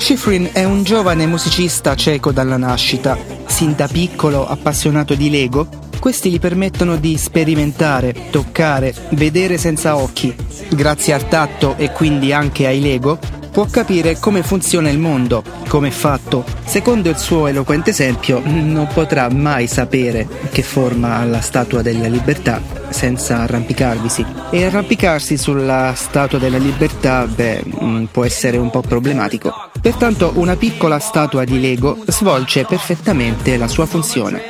Schifrin 0.06 0.50
è 0.52 0.62
un 0.62 0.84
giovane 0.84 1.26
musicista 1.26 1.96
cieco 1.96 2.30
dalla 2.30 2.56
nascita. 2.56 3.18
Sin 3.46 3.74
da 3.74 3.88
piccolo 3.88 4.46
appassionato 4.46 5.16
di 5.16 5.28
Lego, 5.28 5.66
questi 5.98 6.30
gli 6.30 6.38
permettono 6.38 6.94
di 6.94 7.18
sperimentare, 7.18 8.14
toccare, 8.30 8.94
vedere 9.10 9.58
senza 9.58 9.96
occhi. 9.96 10.32
Grazie 10.68 11.12
al 11.12 11.26
tatto 11.26 11.74
e 11.76 11.90
quindi 11.90 12.32
anche 12.32 12.68
ai 12.68 12.80
Lego, 12.80 13.18
può 13.56 13.64
capire 13.70 14.18
come 14.18 14.42
funziona 14.42 14.90
il 14.90 14.98
mondo, 14.98 15.42
come 15.68 15.88
è 15.88 15.90
fatto. 15.90 16.44
Secondo 16.66 17.08
il 17.08 17.16
suo 17.16 17.46
eloquente 17.46 17.88
esempio, 17.88 18.42
non 18.44 18.86
potrà 18.92 19.30
mai 19.30 19.66
sapere 19.66 20.28
che 20.52 20.60
forma 20.60 21.16
ha 21.16 21.24
la 21.24 21.40
Statua 21.40 21.80
della 21.80 22.06
Libertà 22.06 22.60
senza 22.90 23.38
arrampicarvisi. 23.38 24.26
E 24.50 24.66
arrampicarsi 24.66 25.38
sulla 25.38 25.94
Statua 25.96 26.38
della 26.38 26.58
Libertà, 26.58 27.24
beh, 27.24 27.64
mm, 27.82 28.04
può 28.12 28.26
essere 28.26 28.58
un 28.58 28.68
po' 28.68 28.82
problematico. 28.82 29.54
Pertanto 29.80 30.32
una 30.34 30.56
piccola 30.56 30.98
statua 30.98 31.44
di 31.44 31.58
Lego 31.58 31.96
svolge 32.08 32.66
perfettamente 32.66 33.56
la 33.56 33.68
sua 33.68 33.86
funzione. 33.86 34.42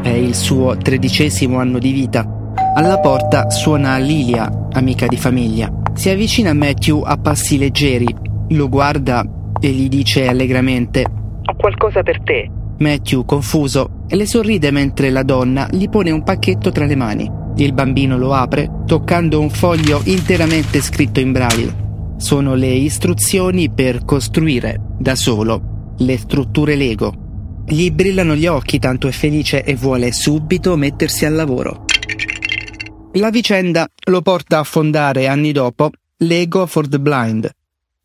È 0.00 0.08
il 0.08 0.34
suo 0.34 0.78
tredicesimo 0.78 1.58
anno 1.58 1.78
di 1.78 1.92
vita. 1.92 2.26
Alla 2.74 2.98
porta 3.00 3.50
suona 3.50 3.98
Lilia, 3.98 4.50
amica 4.72 5.06
di 5.06 5.18
famiglia. 5.18 5.81
Si 5.94 6.08
avvicina 6.08 6.50
a 6.50 6.54
Matthew 6.54 7.02
a 7.02 7.16
passi 7.16 7.58
leggeri, 7.58 8.06
lo 8.48 8.68
guarda 8.68 9.24
e 9.60 9.68
gli 9.68 9.88
dice 9.88 10.26
allegramente 10.26 11.04
Ho 11.04 11.54
qualcosa 11.54 12.02
per 12.02 12.20
te. 12.22 12.50
Matthew, 12.78 13.24
confuso, 13.24 14.04
le 14.08 14.26
sorride 14.26 14.70
mentre 14.70 15.10
la 15.10 15.22
donna 15.22 15.68
gli 15.70 15.88
pone 15.88 16.10
un 16.10 16.24
pacchetto 16.24 16.72
tra 16.72 16.86
le 16.86 16.96
mani. 16.96 17.30
Il 17.56 17.74
bambino 17.74 18.16
lo 18.16 18.32
apre, 18.32 18.68
toccando 18.86 19.38
un 19.38 19.50
foglio 19.50 20.00
interamente 20.04 20.80
scritto 20.80 21.20
in 21.20 21.32
braille. 21.32 21.80
Sono 22.16 22.54
le 22.54 22.72
istruzioni 22.72 23.70
per 23.70 24.04
costruire, 24.04 24.80
da 24.98 25.14
solo, 25.14 25.94
le 25.98 26.16
strutture 26.16 26.74
Lego. 26.74 27.12
Gli 27.66 27.90
brillano 27.90 28.34
gli 28.34 28.46
occhi, 28.46 28.78
tanto 28.78 29.06
è 29.06 29.12
felice 29.12 29.62
e 29.62 29.76
vuole 29.76 30.10
subito 30.10 30.76
mettersi 30.76 31.26
al 31.26 31.34
lavoro. 31.34 31.84
La 33.16 33.28
vicenda 33.28 33.86
lo 34.06 34.22
porta 34.22 34.60
a 34.60 34.64
fondare 34.64 35.26
anni 35.26 35.52
dopo 35.52 35.90
Lego 36.18 36.64
for 36.64 36.88
the 36.88 36.98
Blind, 36.98 37.50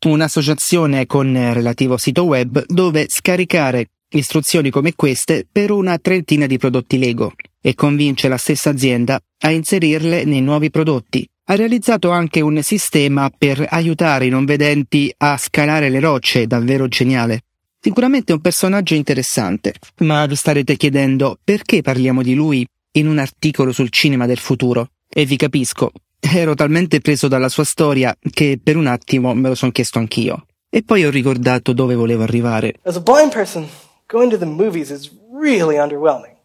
un'associazione 0.04 1.06
con 1.06 1.32
relativo 1.32 1.96
sito 1.96 2.24
web 2.24 2.62
dove 2.66 3.06
scaricare 3.08 3.88
istruzioni 4.10 4.68
come 4.68 4.92
queste 4.94 5.46
per 5.50 5.70
una 5.70 5.96
trentina 5.96 6.44
di 6.44 6.58
prodotti 6.58 6.98
Lego 6.98 7.32
e 7.58 7.74
convince 7.74 8.28
la 8.28 8.36
stessa 8.36 8.68
azienda 8.68 9.18
a 9.38 9.50
inserirle 9.50 10.24
nei 10.24 10.42
nuovi 10.42 10.68
prodotti. 10.68 11.26
Ha 11.44 11.54
realizzato 11.54 12.10
anche 12.10 12.42
un 12.42 12.62
sistema 12.62 13.30
per 13.30 13.64
aiutare 13.66 14.26
i 14.26 14.30
non 14.30 14.44
vedenti 14.44 15.10
a 15.16 15.38
scalare 15.38 15.88
le 15.88 16.00
rocce, 16.00 16.46
davvero 16.46 16.86
geniale. 16.86 17.44
Sicuramente 17.80 18.34
un 18.34 18.42
personaggio 18.42 18.92
interessante, 18.94 19.72
ma 20.00 20.26
vi 20.26 20.36
starete 20.36 20.76
chiedendo 20.76 21.38
perché 21.42 21.80
parliamo 21.80 22.22
di 22.22 22.34
lui 22.34 22.66
in 22.92 23.08
un 23.08 23.18
articolo 23.18 23.72
sul 23.72 23.88
cinema 23.88 24.26
del 24.26 24.38
futuro. 24.38 24.90
E 25.10 25.24
vi 25.24 25.36
capisco, 25.36 25.90
ero 26.20 26.54
talmente 26.54 27.00
preso 27.00 27.28
dalla 27.28 27.48
sua 27.48 27.64
storia 27.64 28.16
che 28.30 28.60
per 28.62 28.76
un 28.76 28.86
attimo 28.86 29.32
me 29.34 29.48
lo 29.48 29.54
sono 29.54 29.72
chiesto 29.72 29.98
anch'io. 29.98 30.46
E 30.68 30.82
poi 30.82 31.04
ho 31.06 31.10
ricordato 31.10 31.72
dove 31.72 31.94
volevo 31.94 32.22
arrivare. 32.22 32.74
As 32.82 32.96
a 32.96 33.00
blind 33.00 33.32
person, 33.32 33.66
going 34.06 34.30
to 34.30 34.38
the 34.38 34.44
movies 34.44 34.90
is 34.90 35.10
really 35.32 35.76
underwhelming. 35.78 36.36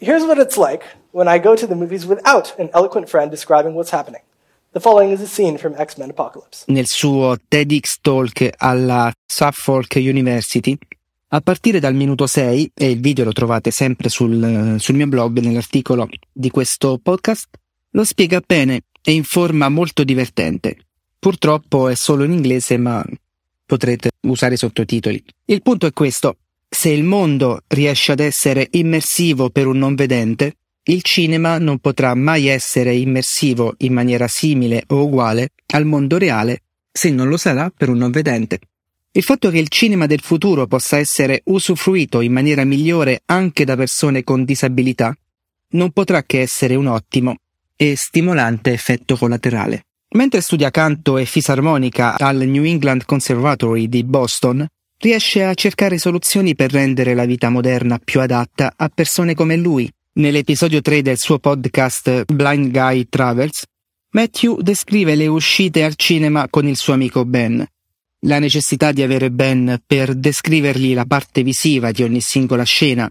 Here's 0.00 0.22
what 0.22 0.38
it's 0.38 0.56
like 0.56 0.84
when 1.12 1.26
I 1.26 1.40
go 1.40 1.54
to 1.56 1.66
the 1.66 1.74
movies 1.74 2.04
without 2.04 2.54
an 2.58 2.68
eloquent 2.72 3.08
friend 3.08 3.30
describing 3.30 3.74
what's 3.74 3.90
happening. 3.90 4.20
The 4.72 4.80
following 4.80 5.10
is 5.12 5.22
a 5.22 5.26
scene 5.26 5.56
from 5.56 5.74
X-Men 5.76 6.10
Apocalypse. 6.10 6.64
Nel 6.66 6.86
suo 6.86 7.36
TEDx 7.48 8.00
Talk 8.02 8.50
alla 8.58 9.10
Suffolk 9.24 9.96
University, 9.96 10.78
a 11.30 11.40
partire 11.40 11.80
dal 11.80 11.94
minuto 11.94 12.26
6, 12.26 12.72
e 12.74 12.90
il 12.90 13.00
video 13.00 13.24
lo 13.24 13.32
trovate 13.32 13.70
sempre 13.70 14.08
sul, 14.08 14.76
sul 14.78 14.94
mio 14.94 15.06
blog 15.06 15.38
nell'articolo 15.40 16.08
di 16.32 16.50
questo 16.50 16.98
podcast, 17.02 17.48
lo 17.90 18.04
spiega 18.04 18.42
bene 18.44 18.82
e 19.02 19.12
in 19.12 19.24
forma 19.24 19.68
molto 19.68 20.04
divertente. 20.04 20.76
Purtroppo 21.18 21.88
è 21.88 21.94
solo 21.94 22.24
in 22.24 22.32
inglese, 22.32 22.78
ma 22.78 23.04
potrete 23.66 24.10
usare 24.22 24.54
i 24.54 24.58
sottotitoli. 24.58 25.22
Il 25.46 25.62
punto 25.62 25.86
è 25.86 25.92
questo. 25.92 26.36
Se 26.68 26.90
il 26.90 27.04
mondo 27.04 27.62
riesce 27.66 28.12
ad 28.12 28.20
essere 28.20 28.68
immersivo 28.72 29.50
per 29.50 29.66
un 29.66 29.78
non 29.78 29.94
vedente, 29.94 30.56
il 30.84 31.02
cinema 31.02 31.58
non 31.58 31.78
potrà 31.78 32.14
mai 32.14 32.46
essere 32.46 32.94
immersivo 32.94 33.74
in 33.78 33.92
maniera 33.92 34.26
simile 34.28 34.84
o 34.88 35.04
uguale 35.04 35.50
al 35.74 35.84
mondo 35.84 36.16
reale 36.16 36.62
se 36.90 37.10
non 37.10 37.28
lo 37.28 37.36
sarà 37.36 37.70
per 37.74 37.90
un 37.90 37.98
non 37.98 38.10
vedente. 38.10 38.60
Il 39.12 39.22
fatto 39.22 39.50
che 39.50 39.58
il 39.58 39.68
cinema 39.68 40.06
del 40.06 40.20
futuro 40.20 40.66
possa 40.66 40.98
essere 40.98 41.40
usufruito 41.44 42.20
in 42.20 42.32
maniera 42.32 42.64
migliore 42.64 43.22
anche 43.26 43.64
da 43.64 43.74
persone 43.74 44.22
con 44.22 44.44
disabilità 44.44 45.16
non 45.70 45.90
potrà 45.92 46.22
che 46.22 46.40
essere 46.40 46.74
un 46.74 46.86
ottimo 46.86 47.36
e 47.76 47.96
stimolante 47.96 48.72
effetto 48.72 49.16
collaterale. 49.16 49.84
Mentre 50.10 50.40
studia 50.40 50.70
canto 50.70 51.18
e 51.18 51.24
fisarmonica 51.24 52.16
al 52.16 52.38
New 52.46 52.64
England 52.64 53.04
Conservatory 53.04 53.88
di 53.88 54.04
Boston, 54.04 54.66
riesce 55.00 55.44
a 55.44 55.54
cercare 55.54 55.98
soluzioni 55.98 56.54
per 56.54 56.72
rendere 56.72 57.14
la 57.14 57.24
vita 57.24 57.50
moderna 57.50 58.00
più 58.02 58.20
adatta 58.20 58.72
a 58.76 58.88
persone 58.88 59.34
come 59.34 59.56
lui. 59.56 59.90
Nell'episodio 60.14 60.80
3 60.80 61.02
del 61.02 61.18
suo 61.18 61.38
podcast 61.38 62.24
Blind 62.32 62.70
Guy 62.70 63.06
Travels, 63.08 63.62
Matthew 64.10 64.60
descrive 64.60 65.14
le 65.14 65.26
uscite 65.26 65.84
al 65.84 65.94
cinema 65.94 66.48
con 66.48 66.66
il 66.66 66.76
suo 66.76 66.94
amico 66.94 67.24
Ben. 67.24 67.64
La 68.22 68.38
necessità 68.38 68.92
di 68.92 69.02
avere 69.02 69.30
Ben 69.30 69.80
per 69.86 70.14
descrivergli 70.14 70.94
la 70.94 71.06
parte 71.06 71.42
visiva 71.42 71.92
di 71.92 72.02
ogni 72.02 72.20
singola 72.20 72.64
scena 72.64 73.10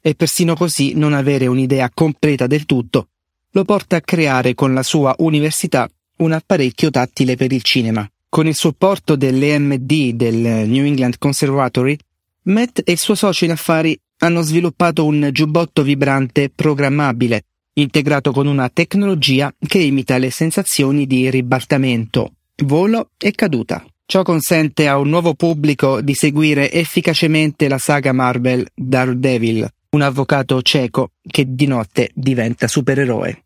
e 0.00 0.14
persino 0.14 0.54
così 0.54 0.94
non 0.94 1.12
avere 1.12 1.46
un'idea 1.46 1.90
completa 1.92 2.46
del 2.46 2.66
tutto 2.66 3.08
lo 3.54 3.64
porta 3.64 3.96
a 3.96 4.00
creare 4.00 4.54
con 4.54 4.74
la 4.74 4.82
sua 4.82 5.14
università 5.18 5.88
un 6.18 6.32
apparecchio 6.32 6.90
tattile 6.90 7.36
per 7.36 7.52
il 7.52 7.62
cinema. 7.62 8.08
Con 8.28 8.48
il 8.48 8.54
supporto 8.54 9.14
dell'EMD 9.14 10.10
del 10.10 10.68
New 10.68 10.84
England 10.84 11.18
Conservatory, 11.18 11.96
Matt 12.42 12.80
e 12.84 12.92
il 12.92 12.98
suo 12.98 13.14
socio 13.14 13.44
in 13.44 13.52
affari 13.52 13.98
hanno 14.18 14.42
sviluppato 14.42 15.04
un 15.04 15.28
giubbotto 15.30 15.82
vibrante 15.82 16.50
programmabile, 16.50 17.44
integrato 17.74 18.32
con 18.32 18.48
una 18.48 18.68
tecnologia 18.70 19.54
che 19.64 19.78
imita 19.78 20.18
le 20.18 20.30
sensazioni 20.30 21.06
di 21.06 21.30
ribaltamento, 21.30 22.32
volo 22.64 23.10
e 23.18 23.30
caduta. 23.30 23.84
Ciò 24.06 24.22
consente 24.22 24.86
a 24.86 24.98
un 24.98 25.08
nuovo 25.08 25.34
pubblico 25.34 26.00
di 26.02 26.14
seguire 26.14 26.70
efficacemente 26.70 27.68
la 27.68 27.78
saga 27.78 28.12
Marvel 28.12 28.66
Daredevil, 28.74 29.66
un 29.90 30.02
avvocato 30.02 30.60
cieco 30.60 31.12
che 31.26 31.46
di 31.48 31.66
notte 31.66 32.10
diventa 32.14 32.68
supereroe. 32.68 33.44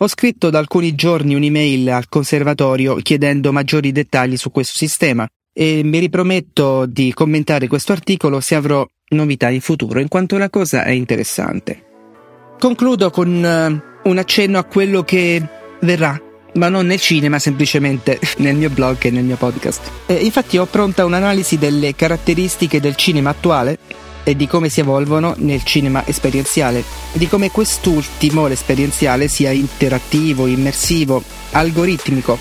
Ho 0.00 0.08
scritto 0.08 0.48
da 0.48 0.58
alcuni 0.58 0.94
giorni 0.94 1.34
un'email 1.34 1.90
al 1.90 2.08
conservatorio 2.08 2.94
chiedendo 2.96 3.52
maggiori 3.52 3.92
dettagli 3.92 4.36
su 4.36 4.50
questo 4.50 4.78
sistema 4.78 5.28
e 5.52 5.82
mi 5.82 5.98
riprometto 5.98 6.86
di 6.86 7.12
commentare 7.12 7.66
questo 7.66 7.92
articolo 7.92 8.40
se 8.40 8.54
avrò 8.54 8.86
novità 9.10 9.50
in 9.50 9.60
futuro, 9.60 10.00
in 10.00 10.08
quanto 10.08 10.38
la 10.38 10.48
cosa 10.48 10.84
è 10.84 10.90
interessante. 10.90 11.84
Concludo 12.58 13.10
con 13.10 13.28
uh, 13.28 14.08
un 14.08 14.18
accenno 14.18 14.58
a 14.58 14.64
quello 14.64 15.02
che 15.02 15.42
verrà, 15.80 16.18
ma 16.58 16.68
non 16.68 16.86
nel 16.86 17.00
cinema, 17.00 17.38
semplicemente 17.38 18.18
nel 18.38 18.56
mio 18.56 18.68
blog 18.68 18.96
e 19.00 19.10
nel 19.10 19.24
mio 19.24 19.36
podcast. 19.36 19.80
E 20.06 20.14
infatti 20.14 20.58
ho 20.58 20.66
pronta 20.66 21.04
un'analisi 21.04 21.56
delle 21.56 21.94
caratteristiche 21.94 22.80
del 22.80 22.96
cinema 22.96 23.30
attuale 23.30 23.78
e 24.24 24.36
di 24.36 24.46
come 24.46 24.68
si 24.68 24.80
evolvono 24.80 25.34
nel 25.38 25.64
cinema 25.64 26.06
esperienziale, 26.06 26.84
di 27.12 27.26
come 27.26 27.50
quest'ultimo, 27.50 28.46
l'esperienziale, 28.46 29.26
sia 29.28 29.52
interattivo, 29.52 30.46
immersivo, 30.46 31.22
algoritmico 31.52 32.38